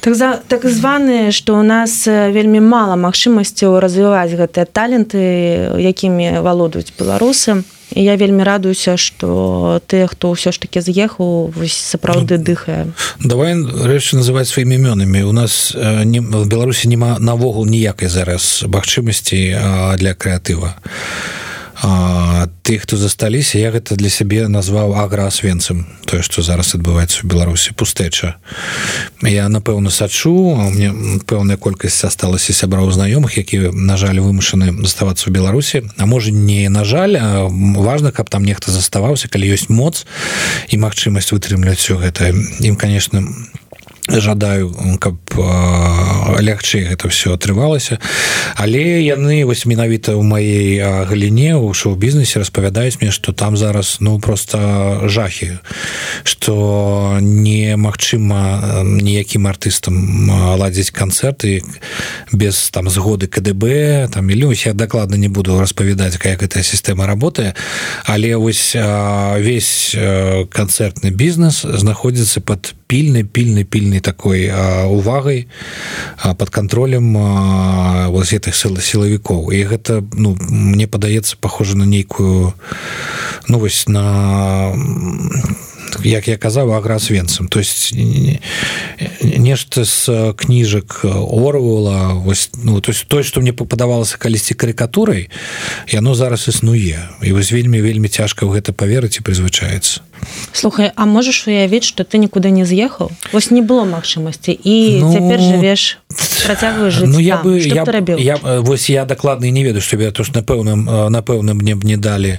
Так 0.00 0.14
за 0.14 0.38
так 0.48 0.64
званыя 0.64 1.32
что 1.32 1.58
у 1.58 1.62
нас 1.62 2.06
вельмі 2.06 2.60
мала 2.60 2.94
магчымасцяў 2.94 3.80
развіваць 3.80 4.30
гэтыя 4.30 4.66
таленты 4.70 5.74
якімі 5.74 6.38
валодаюць 6.38 6.92
беларусы 6.98 7.64
і 7.96 8.04
я 8.04 8.16
вельмі 8.16 8.44
радуюся 8.44 8.96
что 8.96 9.80
ты 9.88 10.06
хто 10.06 10.36
ўсё 10.36 10.52
ж 10.52 10.60
таки 10.60 10.84
з'ехаў 10.84 11.50
вось 11.56 11.72
сапраўды 11.72 12.36
дыхае. 12.36 12.92
давай 13.24 13.56
рэчы 13.56 14.20
называть 14.20 14.48
сваімі 14.48 14.76
імёнамі. 14.76 15.24
У 15.24 15.32
нас 15.32 15.72
не 16.04 16.20
беларусі 16.20 16.88
няма 16.92 17.16
навогул 17.18 17.64
ніякай 17.64 18.08
зараз 18.08 18.64
магчымасці 18.68 19.96
для 19.96 20.12
крэатыва. 20.12 20.76
а 20.76 21.45
тых 22.62 22.82
хто 22.82 22.96
засталіся 22.96 23.58
я 23.58 23.70
гэта 23.70 23.96
для 23.96 24.08
сябе 24.08 24.48
назваў 24.48 24.96
аграасвенцам. 24.96 25.86
Тое 26.08 26.22
што 26.22 26.42
зараз 26.42 26.74
адбываецца 26.74 27.22
у 27.22 27.28
беларусі. 27.28 27.76
Пустэча. 27.76 28.36
Я 29.22 29.48
напэўна 29.48 29.90
сачу 29.90 30.32
мне 30.56 31.20
пэўная 31.26 31.56
колькасць 31.56 32.04
асталася 32.04 32.56
сяброў 32.56 32.90
знаёмых 32.90 33.36
які 33.36 33.70
на 33.76 33.96
жаль 33.96 34.20
вымушаны 34.20 34.72
заставацца 34.82 35.28
ў 35.28 35.36
беларусі. 35.36 35.84
А 35.98 36.06
можа 36.06 36.32
не 36.32 36.68
на 36.68 36.84
жаль 36.84 37.20
важна 37.76 38.12
каб 38.12 38.30
там 38.30 38.44
нехта 38.44 38.72
заставаўся 38.72 39.28
калі 39.28 39.52
ёсць 39.52 39.68
моц 39.68 40.06
і 40.72 40.80
магчымасць 40.80 41.32
вытрымліваць 41.32 41.84
все 41.84 42.00
гэта. 42.00 42.32
Ім 42.60 42.76
конечно 42.76 43.20
не 43.20 43.65
жадаю 44.08 44.74
каб 45.00 45.18
лягчэй 46.40 46.86
гэта 46.92 47.08
все 47.08 47.34
атрымалася. 47.34 47.98
Але 48.56 49.02
яны 49.02 49.44
вось 49.44 49.66
менавіта 49.66 50.14
ў 50.14 50.22
маей 50.22 50.78
галіне 50.80 51.56
у 51.56 51.72
шоу-бізнесе 51.74 52.40
распавядаюць 52.40 52.98
мне 53.00 53.10
что 53.10 53.32
там 53.32 53.56
зараз 53.56 53.98
ну 54.00 54.18
просто 54.20 55.08
жахі 55.08 55.58
что 56.24 57.18
немагчыма 57.20 58.82
ніякім 58.84 59.46
артыстам 59.46 60.30
ладзіць 60.56 60.94
канцэрты 60.94 61.62
без 62.32 62.70
там 62.70 62.88
згоды 62.88 63.26
КДБ 63.26 64.08
там 64.12 64.26
мільёнусь 64.26 64.66
я 64.66 64.72
дакладна 64.72 65.16
не 65.16 65.28
буду 65.28 65.58
распавядаць 65.60 66.16
как 66.16 66.42
гэтая 66.42 66.62
сістэма 66.62 67.06
работае. 67.06 67.54
Але 68.04 68.36
вось 68.36 68.76
весь 69.38 69.96
канцэртны 70.50 71.10
бізнес 71.10 71.66
знаходзіцца 71.66 72.40
под 72.40 72.74
пільнай 72.86 73.24
пільнай 73.24 73.64
пільнай 73.64 73.95
такой 74.00 74.48
а, 74.48 74.86
увагай 74.86 75.48
под 76.38 76.50
контролем 76.50 77.12
вот 78.10 78.26
гэтых 78.26 78.54
сыл 78.54 78.76
сілавікоў 78.78 79.50
і 79.52 79.62
гэта 79.66 80.04
ну 80.12 80.36
мне 80.38 80.86
падаецца 80.86 81.36
похоже 81.40 81.76
на 81.76 81.84
нейкую 81.84 82.54
ну 83.48 83.58
вось 83.58 83.88
на 83.88 84.72
як 86.04 86.28
я 86.28 86.36
казаў 86.36 86.74
аграсвенцам 86.74 87.48
то 87.48 87.58
есть 87.58 87.94
нешта 89.22 89.84
з 89.84 90.34
кніжак 90.36 91.04
орвала 91.04 92.14
ну 92.54 92.80
то 92.80 92.92
есть 92.92 93.06
той 93.08 93.22
что 93.22 93.40
мне 93.40 93.52
попадавалася 93.52 94.16
калісьці 94.18 94.54
карикатурай 94.54 95.30
яно 95.88 96.14
зараз 96.14 96.48
існуе. 96.48 97.08
І 97.22 97.32
вось 97.32 97.52
вельмі 97.52 97.80
вельмі 97.80 98.08
цяжка 98.08 98.46
ў 98.46 98.60
гэта 98.60 98.72
поверыць 98.72 99.18
і 99.18 99.24
прызвычаецца 99.26 100.05
слухай 100.52 100.92
а 100.94 101.06
можаш 101.06 101.46
уявіць 101.46 101.84
что 101.84 102.04
ты 102.04 102.18
нікуды 102.18 102.50
не 102.50 102.64
з'ехаў 102.64 103.10
вось 103.32 103.50
не 103.50 103.62
было 103.62 103.84
магчымасці 103.84 104.52
і 104.52 104.76
ну, 105.00 105.12
цяпер 105.12 105.40
жывеш 105.40 105.98
ну 107.06 107.18
я 107.18 107.38
бы 107.38 107.58
я, 107.60 107.84
я 108.18 108.36
вось 108.60 108.88
я 108.88 109.04
дакладна 109.04 109.50
не 109.50 109.64
ведаю 109.64 109.82
што 109.82 109.96
то 110.12 110.22
ж 110.24 110.30
напэўным 110.32 111.10
напэўна 111.10 111.54
мне 111.54 111.74
б 111.74 111.84
не 111.84 111.96
далі 111.96 112.38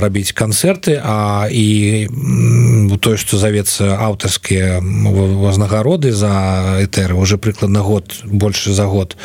рабіць 0.00 0.32
канцэрты 0.32 1.00
а 1.02 1.48
і 1.50 2.08
тое 3.00 3.16
што 3.16 3.36
завецца 3.36 3.96
аўтарскія 4.00 4.80
вознагароды 4.80 6.12
за 6.12 6.80
этэры 6.80 7.14
уже 7.14 7.36
прыкладна 7.38 7.80
год 7.80 8.24
больше 8.24 8.72
за 8.72 8.86
год 8.86 9.16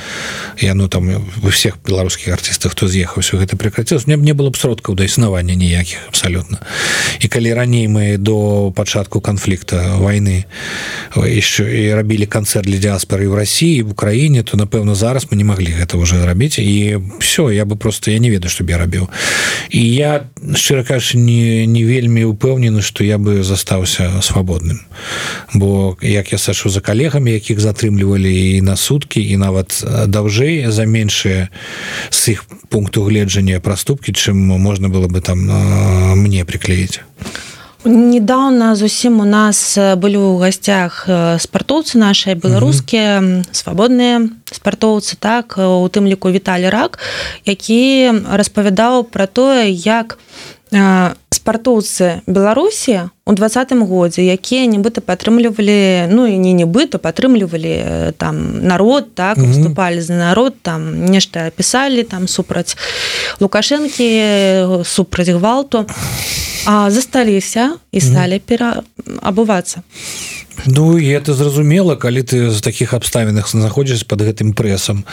я 0.60 0.74
ну 0.74 0.88
там 0.88 1.10
у 1.44 1.50
всех 1.50 1.78
беларускіх 1.86 2.34
артыстах 2.34 2.72
хто 2.72 2.88
з'ехаў 2.88 3.22
все 3.22 3.38
гэта 3.38 3.56
прекратилось. 3.56 4.08
Мне 4.08 4.18
мне 4.18 4.34
было 4.34 4.50
б 4.50 4.58
сродкаў 4.58 4.96
да 4.96 5.04
існавання 5.04 5.56
ніякіх 5.56 6.00
абсалютна 6.08 6.60
і 7.20 7.28
калі 7.28 7.54
раней 7.54 7.88
мы 7.88 8.18
до 8.18 8.72
пачатку 8.76 9.22
канфлікта 9.22 9.96
войны 9.98 10.46
еще 11.16 11.64
і 11.64 11.94
рабілі 11.94 12.26
канцэрт 12.26 12.66
для 12.66 12.75
дыаспоры 12.80 13.30
в 13.30 13.36
России 13.36 13.82
в 13.82 13.92
Украіне 13.92 14.44
то 14.44 14.58
напэўна 14.58 14.96
зараз 14.96 15.28
мы 15.32 15.38
не 15.38 15.44
могли 15.44 15.72
гэта 15.72 15.98
уже 15.98 16.26
рабіць. 16.26 16.60
І 16.60 17.00
все 17.20 17.50
я 17.50 17.66
бы 17.66 17.76
просто 17.76 18.12
я 18.12 18.20
не 18.20 18.30
ведаю 18.30 18.50
чтобы 18.50 18.72
я 18.72 18.78
рабіў. 18.78 19.10
І 19.70 19.82
я 19.82 20.28
шчыра 20.56 20.84
кажучы 20.84 21.18
не 21.18 21.66
не 21.66 21.84
вельмі 21.84 22.24
упэўнены 22.26 22.82
что 22.82 23.04
я 23.04 23.18
бы 23.18 23.44
застаўся 23.44 24.22
свабодным. 24.22 24.80
Бо 25.54 25.98
як 26.02 26.32
я 26.32 26.38
сашу 26.38 26.70
за 26.70 26.82
калегамі 26.82 27.32
якіх 27.32 27.60
затрымлівалі 27.60 28.58
і 28.58 28.62
на 28.62 28.76
суткі 28.76 29.22
і 29.22 29.38
нават 29.38 29.84
даўжэй 30.08 30.72
за 30.72 30.86
меншыя 30.86 31.50
з 32.10 32.30
іх 32.30 32.46
пункту 32.70 33.04
гледжання 33.04 33.60
праступкі 33.60 34.12
чым 34.12 34.36
можна 34.36 34.90
было 34.90 35.08
бы 35.08 35.22
там 35.22 35.40
мне 36.20 36.46
приклеіць 36.46 37.02
недавно 37.86 38.76
зусім 38.76 39.20
у 39.20 39.26
нас 39.26 39.78
былі 39.78 40.18
ў 40.18 40.42
гасцях 40.42 41.06
спартоўцы 41.38 41.98
наши 41.98 42.34
беларускія 42.34 43.20
mm 43.20 43.26
-hmm. 43.26 43.46
свабодныя 43.52 44.30
спартоўцы 44.52 45.16
так 45.20 45.58
у 45.58 45.88
тым 45.88 46.08
ліку 46.08 46.32
віталі 46.32 46.70
рак 46.70 47.00
які 47.46 48.12
распавядаў 48.32 49.04
про 49.04 49.28
тое 49.28 49.70
як 49.70 50.18
спартоўцы 51.32 52.22
беларусі 52.26 53.10
у 53.26 53.34
двадцатым 53.34 53.86
годзе 53.86 54.26
якія 54.26 54.66
нібыта 54.66 55.02
падтрымлівалі 55.02 56.10
ну 56.10 56.26
і 56.26 56.38
не 56.42 56.54
нібыта 56.58 56.98
падтрымлівалі 56.98 58.14
там 58.18 58.66
народ 58.66 59.14
так 59.14 59.38
выступалі 59.38 60.02
за 60.02 60.14
народ 60.14 60.58
там 60.62 61.06
нешта 61.06 61.52
пісалі 61.56 62.04
там 62.04 62.28
супраць 62.28 62.78
лукашэнкі 63.40 64.84
супраць 64.84 65.30
гвалту. 65.30 65.86
Засталіся 66.66 67.78
і 67.92 68.02
сталі 68.02 68.42
пераабувацца 68.42 69.86
Ну 70.66 70.98
і 70.98 71.06
это 71.10 71.34
зразумела 71.34 71.96
калі 71.96 72.24
ты 72.24 72.50
з 72.50 72.62
таких 72.62 72.94
абставінах 72.94 73.50
знаходзіш 73.50 74.04
под 74.04 74.22
гэтым 74.22 74.54
прэсам. 74.54 75.04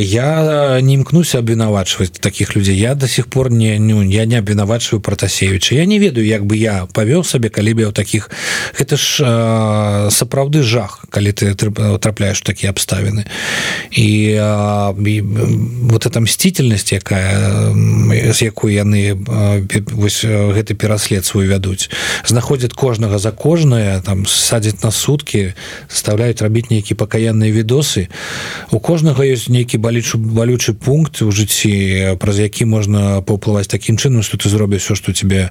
Я 0.00 0.80
не 0.80 0.94
імкнуся 0.94 1.38
абвінавачваць 1.38 2.10
таких 2.20 2.56
людзей. 2.56 2.78
Я 2.78 2.94
до 2.94 3.08
сих 3.08 3.26
пор 3.26 3.50
не 3.50 3.78
ну 3.78 4.02
я 4.02 4.24
не 4.26 4.38
абвінавачваю 4.38 5.00
протасевича. 5.00 5.74
Я 5.74 5.84
не 5.84 5.98
ведаю 5.98 6.26
як 6.26 6.44
бы 6.46 6.56
я 6.56 6.88
павёў 6.92 7.24
сабе 7.24 7.48
калі 7.48 7.74
бы 7.74 7.82
ў 7.86 7.92
таких 7.92 8.30
гэта 8.78 8.96
ж 8.96 9.22
сапраўды 10.10 10.62
жах 10.62 11.04
калі 11.10 11.32
ты 11.32 11.54
трапляешь 11.54 12.40
такія 12.40 12.72
абставіны. 12.72 13.26
І, 13.92 14.40
і 14.40 15.20
вот 15.90 16.06
эта 16.06 16.20
мстительнасць 16.20 16.92
якая 16.92 17.70
з 18.32 18.42
якой 18.42 18.74
яны 18.74 19.14
вось 19.92 20.24
гэты 20.24 20.74
пераслед 20.74 21.24
свой 21.24 21.46
вядуць 21.46 21.90
знаходзяць 22.26 22.72
кожнага 22.74 23.18
за 23.18 23.32
кожнае 23.32 24.00
там 24.00 24.26
садзяць 24.30 24.82
на 24.82 24.90
суткі 24.90 25.52
заставляюць 25.90 26.42
рабіць 26.42 26.70
нейкі 26.70 26.94
пакаянныя 26.94 27.50
відосы. 27.50 28.08
У 28.70 28.78
кожнага 28.78 29.26
ёсць 29.26 29.50
нейкі 29.50 29.78
балічу 29.78 30.18
балючы 30.18 30.72
пункт 30.74 31.22
у 31.22 31.30
жыцці 31.30 32.16
праз 32.20 32.38
які 32.38 32.64
можна 32.64 33.20
паўплываць 33.22 33.68
такім 33.68 33.98
чынам 33.98 34.22
что 34.22 34.38
ты 34.38 34.48
зробіш 34.48 34.82
все 34.84 34.94
что 34.94 35.12
тебе 35.12 35.50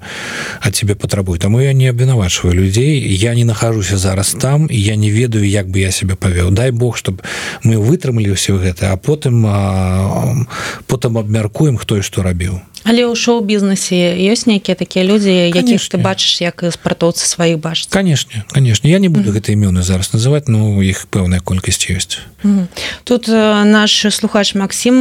от 0.61 0.73
тебе 0.73 0.95
патрабуй 0.95 1.39
таму 1.39 1.61
я 1.61 1.73
не 1.73 1.89
абвінавачваю 1.89 2.55
людзей 2.55 3.01
я 3.15 3.35
не 3.35 3.45
нахожуся 3.45 3.97
зараз 3.97 4.33
там 4.33 4.67
і 4.69 4.81
я 4.81 4.95
не 4.95 5.11
ведаю 5.11 5.47
як 5.47 5.69
бы 5.69 5.79
я 5.79 5.91
себе 5.91 6.15
павёў. 6.15 6.51
Дай 6.51 6.71
Бог 6.71 6.97
чтобы 6.97 7.23
мы 7.63 7.77
вытрымалі 7.77 8.33
ўсё 8.33 8.57
гэта 8.57 8.91
а 8.91 8.97
потым 8.97 9.45
а, 9.45 10.45
потым 10.87 11.17
абмяркуем 11.17 11.77
хто 11.77 11.97
і 11.97 12.01
што 12.01 12.23
рабіў 12.23 12.61
але 12.83 13.05
ў 13.05 13.15
шоу-бізнесе 13.15 14.15
ёсць 14.31 14.45
нейкія 14.45 14.75
такія 14.75 15.05
людзі 15.05 15.31
якіх 15.31 15.81
ты 15.89 15.97
бачыш 15.97 16.41
як 16.41 16.63
спартоўцы 16.71 17.25
сваіх 17.25 17.59
бач 17.59 17.87
канешне 17.89 18.43
канешне 18.51 18.89
я 18.89 18.99
не 18.99 19.09
буду 19.09 19.29
mm 19.29 19.33
-hmm. 19.33 19.35
гэта 19.35 19.53
імёны 19.53 19.81
зараз 19.81 20.13
называть 20.13 20.47
ну 20.47 20.81
іх 20.83 21.07
пэўная 21.11 21.39
колькасць 21.39 21.89
ёсць. 21.89 22.17
Mm 22.43 22.57
-hmm. 22.57 22.65
тут 23.03 23.27
наш 23.65 24.05
слухач 24.09 24.55
Макссім 24.55 24.95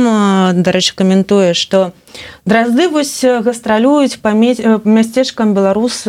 дарэчы 0.64 0.94
каментуе 0.94 1.54
что 1.54 1.92
дразды 2.46 2.88
вось 2.88 3.24
гастралююць 3.24 4.16
па 4.16 4.32
мясцежкам 4.84 5.54
беларус 5.54 6.02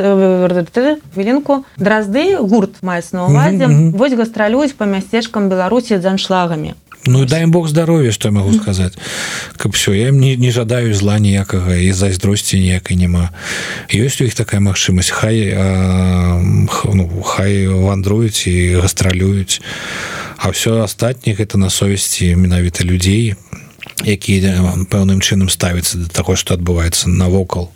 хвілінку. 1.13 1.65
Дразды 1.77 2.37
гурт 2.37 2.73
маюць 2.81 3.13
на 3.13 3.25
увазе 3.25 3.65
mm 3.65 3.71
-hmm. 3.71 3.97
вось 3.97 4.13
гастралююць 4.13 4.73
па 4.73 4.85
мясцежкам 4.85 5.49
беларусі 5.49 5.99
з 5.99 6.05
аншлагамі 6.05 6.73
Ну 7.05 7.25
дай 7.25 7.45
бог 7.45 7.67
здоровья 7.67 8.11
что 8.11 8.31
могу 8.31 8.53
сказать 8.53 8.93
каб 9.57 9.73
все 9.73 9.93
я 9.93 10.11
не, 10.11 10.35
не 10.35 10.51
жадаю 10.51 10.93
зла 10.93 11.19
ніякага 11.19 11.75
і 11.75 11.91
зайздросці 11.91 12.59
ніякай 12.59 12.97
няма. 12.97 13.31
Ёсць 13.89 14.21
у 14.21 14.25
іх 14.25 14.35
такая 14.35 14.59
магчымасць. 14.59 15.11
Хай 15.11 15.51
а, 15.55 16.39
ну, 16.39 17.09
хай 17.25 17.67
вандруюць 17.67 18.47
і 18.47 18.79
гастралююць. 18.81 19.61
А 20.37 20.49
все 20.49 20.83
астатніх 20.83 21.39
это 21.39 21.57
на 21.57 21.69
совесці 21.69 22.35
менавіта 22.35 22.83
людзей 22.83 23.35
якія 24.05 24.55
пэўным 24.87 25.19
чынам 25.19 25.49
ставіцца 25.49 25.99
да 25.99 26.07
таго 26.07 26.35
что 26.35 26.53
адбываецца 26.55 27.09
навокал. 27.09 27.71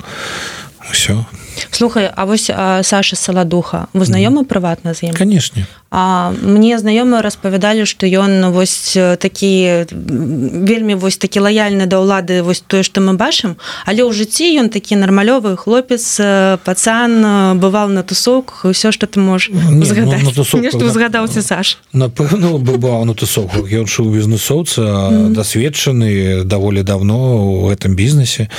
Все 0.92 1.26
слухай 1.72 2.10
А 2.14 2.26
вось 2.26 2.50
Саша 2.82 3.16
саладуха 3.16 3.88
вы 3.94 4.06
знаёмы 4.06 4.46
прыватна 4.46 4.94
з 4.94 5.10
ім? 5.10 5.14
Канешне 5.14 5.68
А 5.96 6.34
мне 6.42 6.74
знаёмыя 6.82 7.22
распавядалі 7.22 7.86
што 7.86 8.10
ён 8.10 8.50
вось 8.50 8.98
такі 8.98 9.86
вельмі 9.94 10.98
вось 10.98 11.22
такі 11.22 11.46
лаяльны 11.46 11.86
да 11.86 12.02
ўлады 12.02 12.42
вось 12.42 12.66
тое 12.66 12.82
што 12.82 12.98
мы 12.98 13.14
бачым. 13.14 13.62
Але 13.86 14.02
ў 14.02 14.10
жыцці 14.10 14.50
ён 14.58 14.74
такі 14.74 14.98
нармалёвы 14.98 15.54
хлопец 15.54 16.18
пацан 16.66 17.62
бывал 17.62 17.94
на 17.94 18.02
тусовках 18.02 18.66
ўсё 18.66 18.90
што 18.90 19.06
ты 19.06 19.22
можаш 19.22 19.54
ну, 19.54 19.86
згадаўся 19.86 21.46
Саш. 21.46 21.78
Напэўна 21.94 22.58
бываў 22.58 23.06
на 23.06 23.14
тусовках 23.14 23.70
ён 23.70 23.86
шоу 23.86 24.10
бізнесоўца 24.10 25.30
дасведчаны 25.30 26.42
даволі 26.42 26.82
давно 26.82 27.38
у 27.38 27.70
гэтым 27.70 27.94
бізнесе. 27.94 28.50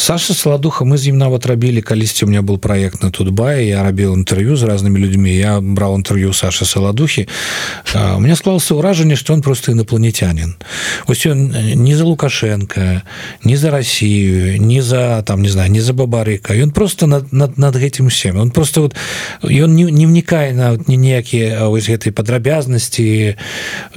Саша 0.00 0.32
саладуха 0.32 0.88
мы 0.88 0.96
з 0.96 1.12
ім 1.12 1.20
нават 1.20 1.44
рабілі 1.44 1.84
калісьці 1.92 2.24
у 2.24 2.28
меня 2.28 2.40
был 2.40 2.56
проект 2.56 3.02
на 3.02 3.10
тутбай 3.12 3.68
я 3.68 3.82
рабіў 3.84 4.16
інтэрв'ю 4.16 4.56
з 4.56 4.64
разнымі 4.64 4.96
людзьмі 4.96 5.28
я 5.28 5.60
браў 5.60 6.00
інтэрв'ю 6.00 6.32
Саша 6.32 6.64
саладухи 6.64 7.28
у 7.92 8.20
меня 8.20 8.32
склалася 8.32 8.72
ўражанне 8.72 9.12
что 9.12 9.36
он 9.36 9.42
просто 9.44 9.76
інопланетянин 9.76 10.56
ось 11.04 11.26
он 11.26 11.52
не 11.52 11.92
за 11.92 12.08
лукашенко 12.08 13.02
не 13.44 13.56
за 13.56 13.70
Россию 13.70 14.56
не 14.56 14.80
за 14.80 15.20
там 15.26 15.42
не 15.42 15.52
знаю 15.52 15.68
не 15.70 15.84
за 15.84 15.92
бабарыка 15.92 16.56
ён 16.56 16.72
просто 16.72 17.06
над, 17.06 17.28
над, 17.32 17.58
над 17.58 17.76
гэтым 17.76 18.08
усем 18.08 18.40
он 18.40 18.50
просто 18.50 18.80
вот 18.80 18.96
ён 19.44 19.76
не, 19.76 19.84
не 19.92 20.06
вникае 20.06 20.54
на 20.56 20.80
не 20.88 20.96
ніякія 20.96 21.68
ось 21.68 21.92
гэтай 21.92 22.08
падрабязнасці 22.08 23.36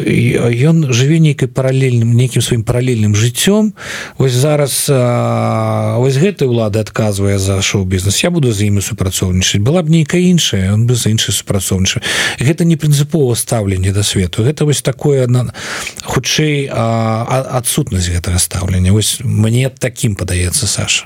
ён 0.03 0.91
жыве 0.91 1.23
нейкай 1.23 1.47
паралельным 1.47 2.11
нейкім 2.11 2.43
сваім 2.43 2.67
паралельным 2.67 3.15
жыццём 3.15 3.71
ось 4.19 4.35
зараз 4.35 4.91
ось 4.91 6.19
гэтай 6.19 6.51
улады 6.51 6.83
адказвае 6.83 7.39
за 7.39 7.61
шоу-бізнес 7.85 8.23
я 8.23 8.29
буду 8.29 8.53
за 8.53 8.65
імі 8.65 8.81
супрацоўнічаць 8.81 9.61
была 9.61 9.83
б 9.83 9.89
нейкая 9.89 10.21
іншая 10.21 10.73
он 10.73 10.87
бы 10.87 10.95
за 10.95 11.09
іншы 11.13 11.31
супрацоўніча 11.31 12.01
гэта 12.41 12.65
не 12.65 12.75
прынцыпова 12.75 13.35
стаўленне 13.35 13.93
да 13.93 14.03
свету. 14.03 14.43
Гэта 14.43 14.65
вось 14.65 14.81
такое 14.81 15.27
на 15.27 15.53
хутчэй 16.03 16.69
адсутнасць 16.71 18.09
гэтага 18.09 18.39
стаўлення. 18.39 18.91
Вось 18.91 19.21
мне 19.21 19.69
таким 19.69 20.15
падаецца 20.15 20.67
Саша. 20.67 21.05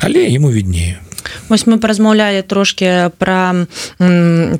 Але 0.00 0.30
ему 0.30 0.50
віднее 0.50 1.00
Вось 1.48 1.66
мы 1.66 1.78
паразмаўлялі 1.78 2.42
трошки 2.42 3.10
пра 3.18 3.66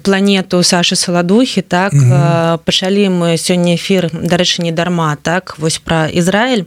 планету 0.02 0.62
Сашы 0.62 0.96
саладухі 0.96 1.62
так 1.62 1.92
mm 1.92 2.00
-hmm. 2.00 2.58
пачалі 2.64 3.08
мы 3.08 3.36
сёння 3.36 3.74
эфир 3.74 4.10
дарэчы 4.12 4.62
не 4.62 4.72
дарма 4.72 5.16
так 5.22 5.54
вось 5.58 5.78
пра 5.78 6.08
Ізраиль 6.08 6.64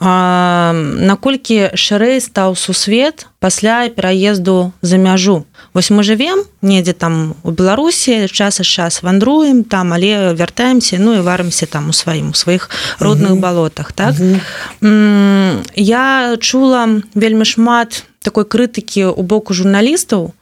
наколькі 0.00 1.70
шырэй 1.74 2.20
стаў 2.20 2.56
сусвет 2.56 3.26
пасля 3.40 3.88
пераезду 3.88 4.72
за 4.82 4.98
мяжу 4.98 5.44
Вось 5.74 5.90
мы 5.90 6.02
жывем 6.02 6.44
недзе 6.62 6.92
там 6.92 7.34
у 7.42 7.50
Беларусі 7.50 8.28
час 8.28 8.60
час 8.62 9.02
вандруем 9.02 9.64
там 9.64 9.92
але 9.92 10.34
вяртаемся 10.34 10.96
ну 10.98 11.14
і 11.14 11.20
варымся 11.20 11.66
там 11.66 11.88
у 11.88 11.92
сваім 11.92 12.30
у 12.30 12.34
сваіх 12.34 12.70
родных 13.00 13.30
mm 13.30 13.36
-hmm. 13.36 13.40
балотах 13.40 13.92
так 13.92 14.14
mm 14.14 14.40
-hmm. 14.82 15.64
я 15.76 16.36
чула 16.40 16.88
вельмі 17.14 17.44
шмат 17.44 18.04
такой 18.28 18.44
крытыкі 18.44 19.08
у 19.16 19.22
боку 19.24 19.56
журналістаў 19.56 20.32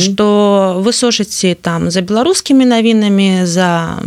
что 0.00 0.80
вы 0.80 0.96
сошыце 0.96 1.52
там 1.54 1.92
за 1.92 2.00
беларускімі 2.00 2.64
навінамі 2.64 3.44
за 3.44 4.00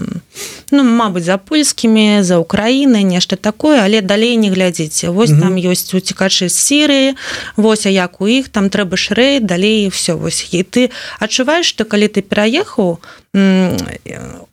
ну 0.71 0.83
Мабыць 0.83 1.23
за 1.29 1.37
польскімі 1.37 2.23
за 2.25 2.37
Украінай 2.41 3.03
нешта 3.03 3.35
такое 3.35 3.79
але 3.85 4.01
далей 4.01 4.37
не 4.37 4.49
глядзіце. 4.49 5.09
Вось 5.13 5.29
там 5.29 5.55
ёсць 5.55 5.93
уцікачы 5.93 6.49
з 6.49 6.57
серыі 6.57 7.09
Вось 7.55 7.85
а 7.85 7.93
як 7.93 8.21
у 8.21 8.27
іх 8.27 8.49
там 8.49 8.69
трэба 8.69 8.97
шрэй 8.97 9.39
далей 9.39 9.89
все 9.89 10.13
вось. 10.17 10.49
І 10.51 10.63
ты 10.63 10.89
адчуваеш 11.19 11.65
что 11.65 11.85
калі 11.85 12.07
ты 12.07 12.21
пераехаў 12.21 12.99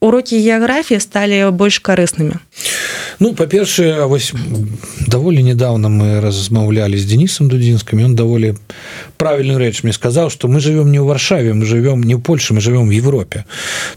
урокі 0.01 0.41
геаграфіі 0.41 1.01
сталі 1.01 1.51
больш 1.51 1.79
карыснымі 1.79 2.41
Ну 3.21 3.35
па-першае 3.35 4.07
вось 4.07 4.35
даволі 5.07 5.43
недавно 5.43 5.89
мы 5.89 6.21
размаўлялі 6.21 6.99
з 6.99 7.05
денисом 7.05 7.49
дудзінскім 7.49 8.05
он 8.05 8.15
даволі 8.15 8.55
правильную 9.17 9.59
рэч 9.59 9.85
мне 9.85 9.93
сказаў 9.93 10.31
что 10.31 10.49
мы 10.49 10.61
живем 10.61 10.91
не 10.91 10.99
ў 10.99 11.07
варшаве 11.07 11.55
мы 11.55 11.65
живем 11.65 12.03
не 12.03 12.15
ў 12.15 12.21
Польше 12.21 12.55
мы 12.55 12.61
живем 12.61 12.89
в 12.89 12.91
Европе. 12.91 13.45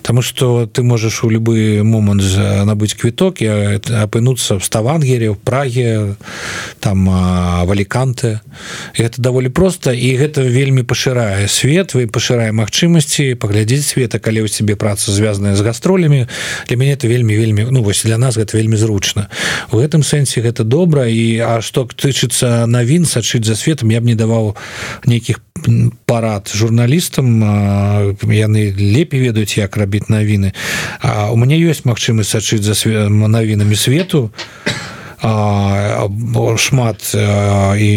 Потому 0.02 0.22
что 0.22 0.68
ты 0.68 0.84
можешь 0.84 1.24
у 1.24 1.30
любы 1.30 1.84
момант 1.84 2.24
набыць 2.64 2.94
квіток 2.94 3.42
і 3.42 3.82
апынуцца 4.06 4.60
в 4.60 4.64
ставангере 4.64 5.32
в 5.32 5.38
праге 5.38 6.16
там 6.80 7.10
валіканты 7.66 8.40
это 8.94 9.18
даволі 9.18 9.50
просто 9.50 9.92
і 9.92 10.18
гэта 10.18 10.46
вельмі 10.46 10.84
пашырае 10.84 11.48
свет 11.48 11.98
вы 11.98 12.08
пашырае 12.08 12.54
магчымасці 12.54 13.36
паглядзець 13.36 13.86
света 13.86 14.20
калі 14.20 14.46
у 14.46 14.48
себе 14.48 14.77
праца 14.78 15.12
звязаная 15.12 15.56
з 15.58 15.66
гастролямі 15.66 16.28
для 16.70 16.78
мяне 16.78 16.94
это 16.94 17.10
вельмі 17.10 17.38
вельмі 17.38 17.68
ну 17.72 17.84
вось 17.84 18.06
для 18.06 18.18
нас 18.18 18.38
гэта 18.38 18.58
вельмі 18.58 18.78
зручна. 18.78 19.28
У 19.72 19.82
гэтым 19.82 20.06
сэнсе 20.06 20.42
гэта 20.46 20.64
добра 20.64 21.10
і 21.10 21.42
а 21.42 21.62
што 21.62 21.90
тычыцца 21.90 22.70
навін 22.70 23.06
сачыць 23.06 23.46
за 23.46 23.58
светом 23.58 23.90
я 23.90 24.02
б 24.02 24.06
не 24.06 24.16
даваў 24.16 24.56
нейкіх 25.06 25.42
парад 26.06 26.52
журналістам 26.54 27.42
яны 28.22 28.62
лепей 28.78 29.20
ведаюць 29.26 29.58
як 29.58 29.78
рабіць 29.78 30.10
навіны. 30.10 30.54
А 31.02 31.32
у 31.32 31.36
мяне 31.36 31.58
ёсць 31.58 31.84
магчымасць 31.84 32.38
сачыць 32.38 32.64
за 32.64 32.78
навінамі 33.10 33.76
свету 33.76 34.32
шмат 36.58 37.16
і 37.16 37.92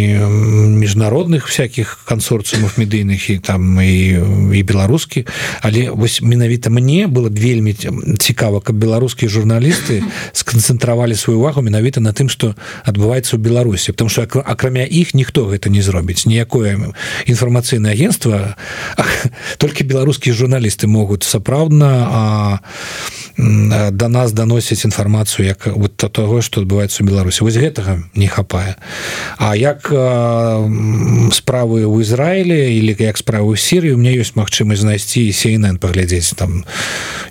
міжнародных 0.81 1.49
всяких 1.49 2.05
кансорцыумов 2.05 2.81
медыйных 2.81 3.31
і 3.31 3.39
там 3.39 3.81
і, 3.81 4.17
і 4.57 4.63
беларускі 4.63 5.27
але 5.61 5.91
вось 5.91 6.23
менавіта 6.23 6.71
мне 6.71 7.07
было 7.07 7.29
б 7.29 7.37
вельмі 7.37 7.77
цікава 8.19 8.61
каб 8.61 8.77
беларускія 8.77 9.29
журналісты 9.29 10.03
сканцэнтравалі 10.33 11.15
сваю 11.15 11.41
увагу 11.41 11.63
менавіта 11.63 12.01
на 12.01 12.13
тым 12.13 12.33
что 12.33 12.57
адбываецца 12.85 13.37
ў 13.37 13.41
беларусі 13.41 13.93
потому 13.93 14.09
что 14.09 14.23
акрамя 14.25 14.85
іх 14.85 15.15
ніхто 15.15 15.45
гэта 15.47 15.69
не 15.69 15.83
зробіць. 15.83 16.27
Ніякое 16.27 16.95
інфармацыйнае 17.27 17.93
агентство 17.93 18.57
толькі 19.59 19.85
беларускія 19.85 20.35
журналісты 20.35 20.87
могуць 20.87 21.23
сапраўдна 21.23 22.61
до 23.37 24.09
нас 24.09 24.33
даносіць 24.33 24.85
інфармацыю 24.85 25.47
як 25.47 25.67
вот 25.67 25.97
того 25.97 26.43
что 26.43 26.61
адбываецца 26.61 27.03
у 27.03 27.07
беларусі 27.11 27.45
вось 27.45 27.59
гэтага 27.59 27.99
не 28.15 28.31
хапае. 28.31 28.79
А 29.37 29.59
як 29.59 29.91
справы 31.35 31.83
ў 31.85 32.07
Ізраілі 32.07 32.61
или 32.79 32.95
як 32.99 33.19
справы 33.19 33.59
у 33.59 33.99
меня 33.99 34.15
ёсць 34.15 34.39
магчымасць 34.39 34.87
знайсці 34.87 35.33
сейнен 35.35 35.79
паглядзець 35.83 36.33
там 36.39 36.65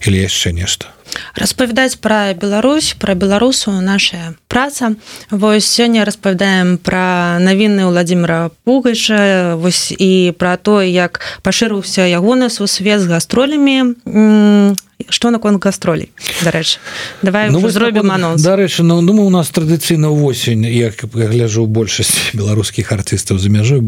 или 0.04 0.20
яшчэ 0.20 0.52
нешта. 0.52 0.92
Распавядаць 1.36 1.98
пра 1.98 2.34
Беларусь 2.34 2.96
пра 3.00 3.14
беларусу 3.16 3.72
наша 3.72 4.36
праца. 4.48 4.96
Вось 5.32 5.66
сёння 5.66 6.06
распавядаем 6.06 6.78
пра 6.78 7.38
навіны 7.40 7.86
владимира 7.86 8.52
пугача 8.64 9.56
вось 9.56 9.94
і 9.98 10.34
пра 10.38 10.58
то 10.58 10.82
як 10.82 11.22
пашырыўся 11.42 12.06
ягоны 12.06 12.50
сусвет 12.50 13.02
з 13.02 13.10
гастролямі 13.10 13.96
что 15.08 15.32
наконт 15.32 15.64
гастролей 15.64 16.12
дарэч 16.44 16.78
давай 17.22 17.50
ну, 17.50 17.70
зробім 17.70 18.12
анонс. 18.12 18.44
дарэчы 18.44 18.84
ну 18.84 19.02
думаю 19.02 19.28
у 19.28 19.30
нас 19.30 19.50
традыцыйна 19.50 20.10
восень 20.10 20.66
як 20.66 20.96
я 21.16 21.28
гляжу 21.28 21.66
большасць 21.66 22.20
беларускіх 22.34 22.92
артыстаў 22.92 23.40
за 23.40 23.50
мяжой 23.50 23.88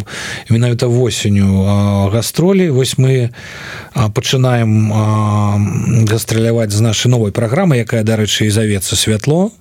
менавіта 0.50 0.88
восенню 0.88 2.10
гастролей 2.12 2.70
вось 2.70 2.98
мы 2.98 3.32
пачынаем 3.94 6.06
гастраляваць 6.06 6.72
з 6.72 6.80
нашай 6.80 7.12
новой 7.12 7.32
праграмы 7.32 7.84
якая 7.84 8.04
дарэчы 8.04 8.48
і 8.48 8.50
завецца 8.50 8.96
святло 8.96 9.52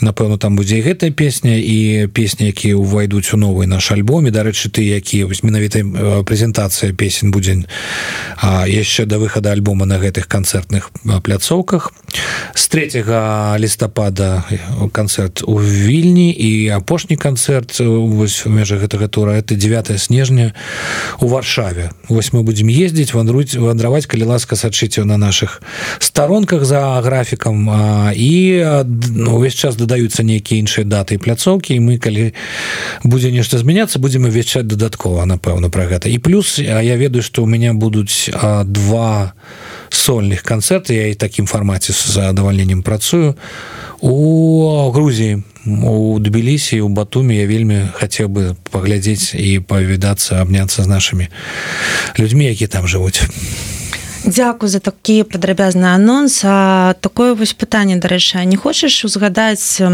напэўна 0.00 0.38
там 0.38 0.56
будзе 0.56 0.78
і 0.78 0.86
гэтая 0.88 1.10
песня 1.10 1.60
і 1.60 2.08
песні 2.08 2.48
якія 2.48 2.80
ўвайдуць 2.80 3.34
у 3.34 3.36
новый 3.36 3.68
наш 3.68 3.92
альбоме 3.92 4.32
дарэчы 4.32 4.72
ты 4.72 4.88
якія 4.96 5.28
вось 5.28 5.44
менавіта 5.44 5.84
прэзентацыя 6.24 6.96
песень 6.96 7.30
будзе 7.30 7.68
яшчэ 8.40 9.04
да 9.04 9.20
выхада 9.20 9.52
альбома 9.52 9.84
на 9.84 10.00
гэтых 10.00 10.24
канцэртных 10.70 11.22
пляцоўках. 11.22 11.92
З 12.54 12.68
3 12.68 13.58
лістапада 13.58 14.44
канцэрт 14.92 15.42
у 15.46 15.58
вільні 15.58 16.30
і 16.30 16.68
апошні 16.68 17.16
канцэрт 17.16 17.80
вось 17.80 18.46
у 18.46 18.50
межах 18.50 18.82
гэтага 18.82 19.08
тура. 19.08 19.32
Это 19.38 19.54
9 19.54 20.00
снежня 20.00 20.54
у 21.20 21.26
варшаве. 21.26 21.90
Вось 22.08 22.32
мы 22.32 22.42
будзем 22.42 22.68
ездзіць 22.68 23.14
вандруць 23.14 23.54
вандраваць 23.54 24.06
калі 24.06 24.24
ласка 24.24 24.56
сачыце 24.56 25.04
на 25.04 25.16
наших 25.16 25.62
сторонках 25.98 26.64
за 26.64 27.00
графікам. 27.00 27.70
І 28.14 28.64
ну, 28.86 29.36
увесь 29.36 29.54
час 29.54 29.76
дадаюцца 29.76 30.22
нейкія 30.22 30.60
іншыя 30.60 30.84
даты 30.84 31.18
пляцоўкі 31.18 31.74
і 31.74 31.80
мы 31.80 31.98
калі 31.98 32.34
будзе 33.04 33.30
нешта 33.30 33.58
змяняцца 33.58 33.98
будзем 33.98 34.26
вячаць 34.26 34.66
дадаткова 34.66 35.26
напэўна 35.26 35.70
про 35.70 35.86
гэта. 35.86 36.08
І 36.08 36.18
плюс 36.18 36.58
я 36.58 36.96
ведаю 36.96 37.22
что 37.22 37.42
у 37.42 37.46
меня 37.46 37.74
будуць 37.74 38.30
два 38.66 39.32
сольных 39.94 40.42
канцэрты 40.42 40.94
я 40.94 41.06
і 41.10 41.14
такім 41.14 41.46
фармаце 41.46 41.92
з 41.92 42.16
задавальненнем 42.16 42.82
працую. 42.82 43.36
У 44.00 44.90
Грузіі 44.90 45.42
у 45.66 46.18
дбілісі 46.18 46.80
у 46.80 46.88
батуме 46.88 47.36
я 47.36 47.46
вельмі 47.46 47.92
хацеў 47.92 48.28
бы 48.28 48.56
паглядзець 48.72 49.36
і 49.36 49.60
павідацца 49.60 50.40
абняцца 50.40 50.82
з 50.82 50.88
нашымі 50.88 51.28
людзьмі 52.16 52.48
які 52.48 52.66
там 52.66 52.88
жывуць 52.88 53.20
Дякую 54.24 54.68
за 54.68 54.80
такі 54.80 55.24
падрабязны 55.24 55.84
анонс 55.92 56.40
а 56.44 56.94
такое 57.00 57.34
вось 57.34 57.52
пытанне 57.52 58.00
дарэчы 58.00 58.44
не 58.44 58.56
хочаш 58.56 59.04
узгадаць 59.04 59.84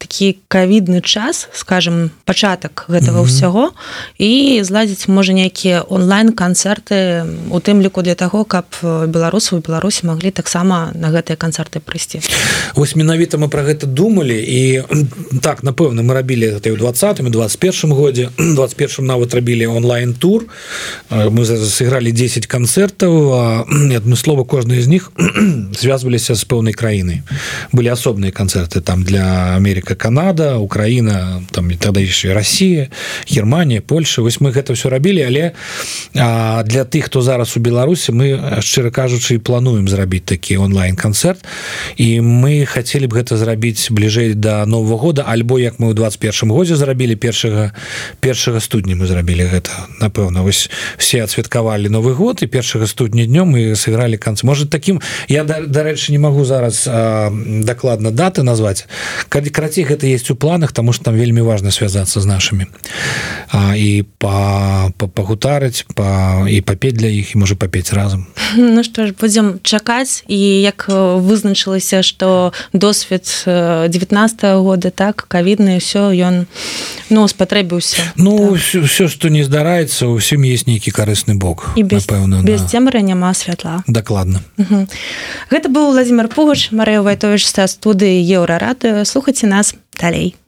такі 0.00 0.40
кавідны 0.48 1.04
час 1.04 1.48
скажем 1.52 2.10
пачатак 2.24 2.88
гэтага 2.88 3.20
ўсяго 3.20 3.68
mm 3.68 3.72
-hmm. 3.72 4.24
і 4.24 4.64
зладзіць 4.64 5.08
можа 5.08 5.32
нейкія 5.32 5.84
онлайн-канцэрты 5.84 7.24
у 7.50 7.60
тым 7.60 7.84
ліку 7.84 8.02
для 8.02 8.14
таго 8.14 8.44
каб 8.44 8.64
беларусу 9.06 9.56
у 9.56 9.60
беларусі 9.60 10.06
маглі 10.06 10.30
таксама 10.30 10.92
на 10.94 11.12
гэтыя 11.12 11.36
канцэрты 11.36 11.80
прыйсці. 11.84 12.20
Вось 12.74 12.96
менавіта 12.96 13.36
мы 13.36 13.48
про 13.48 13.62
гэта 13.62 13.86
думалі 13.86 14.40
і 14.40 14.82
так 15.42 15.62
напэўна 15.62 16.02
мы 16.02 16.14
рабілі 16.14 16.56
гэта 16.56 16.72
ў 16.72 16.76
двадцатым 16.76 17.30
21 17.30 17.92
годзе. 17.92 18.30
21 18.38 19.06
нават 19.06 19.34
рабілі 19.34 19.66
онлайн-тур. 19.66 20.44
Мы 21.10 21.44
сыгралі 21.44 22.12
10 22.12 22.46
канцэртаў 22.46 23.12
адмыслова 23.96 24.44
кожны 24.44 24.80
з 24.80 24.88
них 24.88 25.12
звязваліся 25.80 26.34
з 26.34 26.44
пэўнай 26.44 26.72
краіны 26.72 27.22
былі 27.72 27.88
асобныя 27.92 28.32
канцэрты 28.32 28.80
там 28.80 29.02
для 29.04 29.58
Америка 29.90 29.94
Канада 29.94 30.56
Украіна 30.56 31.42
там 31.50 31.70
і 31.70 31.76
тогда 31.76 32.00
яшчэ 32.00 32.34
Россия 32.34 32.88
Германія 33.28 33.80
Польша. 33.80 34.22
Вось 34.22 34.40
мы 34.40 34.52
гэта 34.52 34.72
все 34.72 34.88
рабілі 34.88 35.22
але 35.22 35.52
а, 36.14 36.62
для 36.62 36.84
тых 36.84 37.06
хто 37.06 37.22
зараз 37.22 37.56
у 37.56 37.60
Беларусі 37.60 38.12
мы 38.12 38.60
шчыра 38.62 38.90
кажучы 38.90 39.38
плануем 39.38 39.88
зрабіць 39.88 40.24
такі 40.24 40.58
онлайн-канцэрт. 40.58 41.42
І 41.96 42.20
мы 42.20 42.66
хотели 42.66 43.06
б 43.06 43.18
гэта 43.18 43.36
зрабіць 43.36 43.90
бліжэй 43.90 44.34
до 44.34 44.66
нового 44.66 44.96
года 44.96 45.24
альбо 45.26 45.58
як 45.58 45.78
мы 45.78 45.90
ў 45.90 45.94
21 45.94 46.50
годзе 46.50 46.76
зрабілі 46.76 47.16
першага 47.16 47.72
першага 48.20 48.60
студня 48.60 48.94
мы 48.94 49.06
зрабілі 49.06 49.50
гэта 49.50 49.70
напэўна. 50.00 50.42
Вось 50.42 50.70
все 50.98 51.24
адсвяткавалі 51.24 51.88
новый 51.88 52.14
год 52.14 52.42
і 52.42 52.46
першага 52.46 52.86
студня 52.86 53.26
днём 53.26 53.58
мы 53.58 53.74
сыгралі 53.74 54.18
канцы 54.18 54.46
может 54.46 54.70
таким 54.70 55.00
я 55.28 55.44
дарэчы 55.44 56.12
не 56.12 56.18
могу 56.18 56.44
зараз 56.44 56.86
дакладна 57.64 58.10
даты 58.10 58.42
назваць. 58.42 58.86
Калі 59.28 59.50
карацей 59.84 59.84
гэта 59.84 60.06
есть 60.06 60.30
у 60.30 60.34
планах 60.34 60.72
тому 60.72 60.92
что 60.92 61.04
там 61.04 61.14
вельмі 61.14 61.40
важно 61.40 61.70
связаться 61.70 62.20
з 62.20 62.26
нашими. 62.26 62.66
А, 63.52 63.74
і 63.76 64.04
па 64.18 64.90
пагутарыць 64.96 65.84
па 65.94 66.46
і 66.48 66.60
папець 66.60 66.94
для 66.94 67.08
іх 67.08 67.34
і 67.34 67.38
можа 67.38 67.54
папець 67.54 67.92
разам 67.92 68.26
Ну 68.56 68.84
что 68.84 69.06
ж 69.06 69.14
будзем 69.20 69.60
чакаць 69.62 70.24
і 70.28 70.38
як 70.62 70.86
вызначылася 70.88 72.02
что 72.02 72.52
досвед 72.72 73.26
19 73.46 74.44
-го 74.44 74.62
года 74.62 74.90
так 74.90 75.26
кавідны 75.28 75.78
все 75.78 76.14
ён 76.14 76.46
ну 77.10 77.28
спатрэбіўся 77.28 78.02
Ну 78.16 78.52
так. 78.52 78.84
все 78.84 79.08
что 79.08 79.28
не 79.28 79.44
здараецца 79.44 80.06
усім 80.06 80.42
есть 80.42 80.66
нейкі 80.66 80.90
карысны 80.90 81.34
бок 81.34 81.72
і 81.76 81.82
без 81.82 82.06
пэўна 82.06 82.42
без 82.42 82.62
да. 82.62 82.68
цемры 82.68 83.02
няма 83.02 83.34
свят 83.34 83.60
святла. 83.60 83.82
Дакладна. 83.86 84.40
Гэта 85.50 85.68
быў 85.68 85.92
владимир 85.92 86.28
пугач 86.28 86.70
марыя 86.70 87.02
вайтович 87.02 87.46
са 87.46 87.66
студыі 87.66 88.22
еўрарады 88.22 89.04
слухаце 89.04 89.46
нас 89.46 89.69
далей 90.00 90.34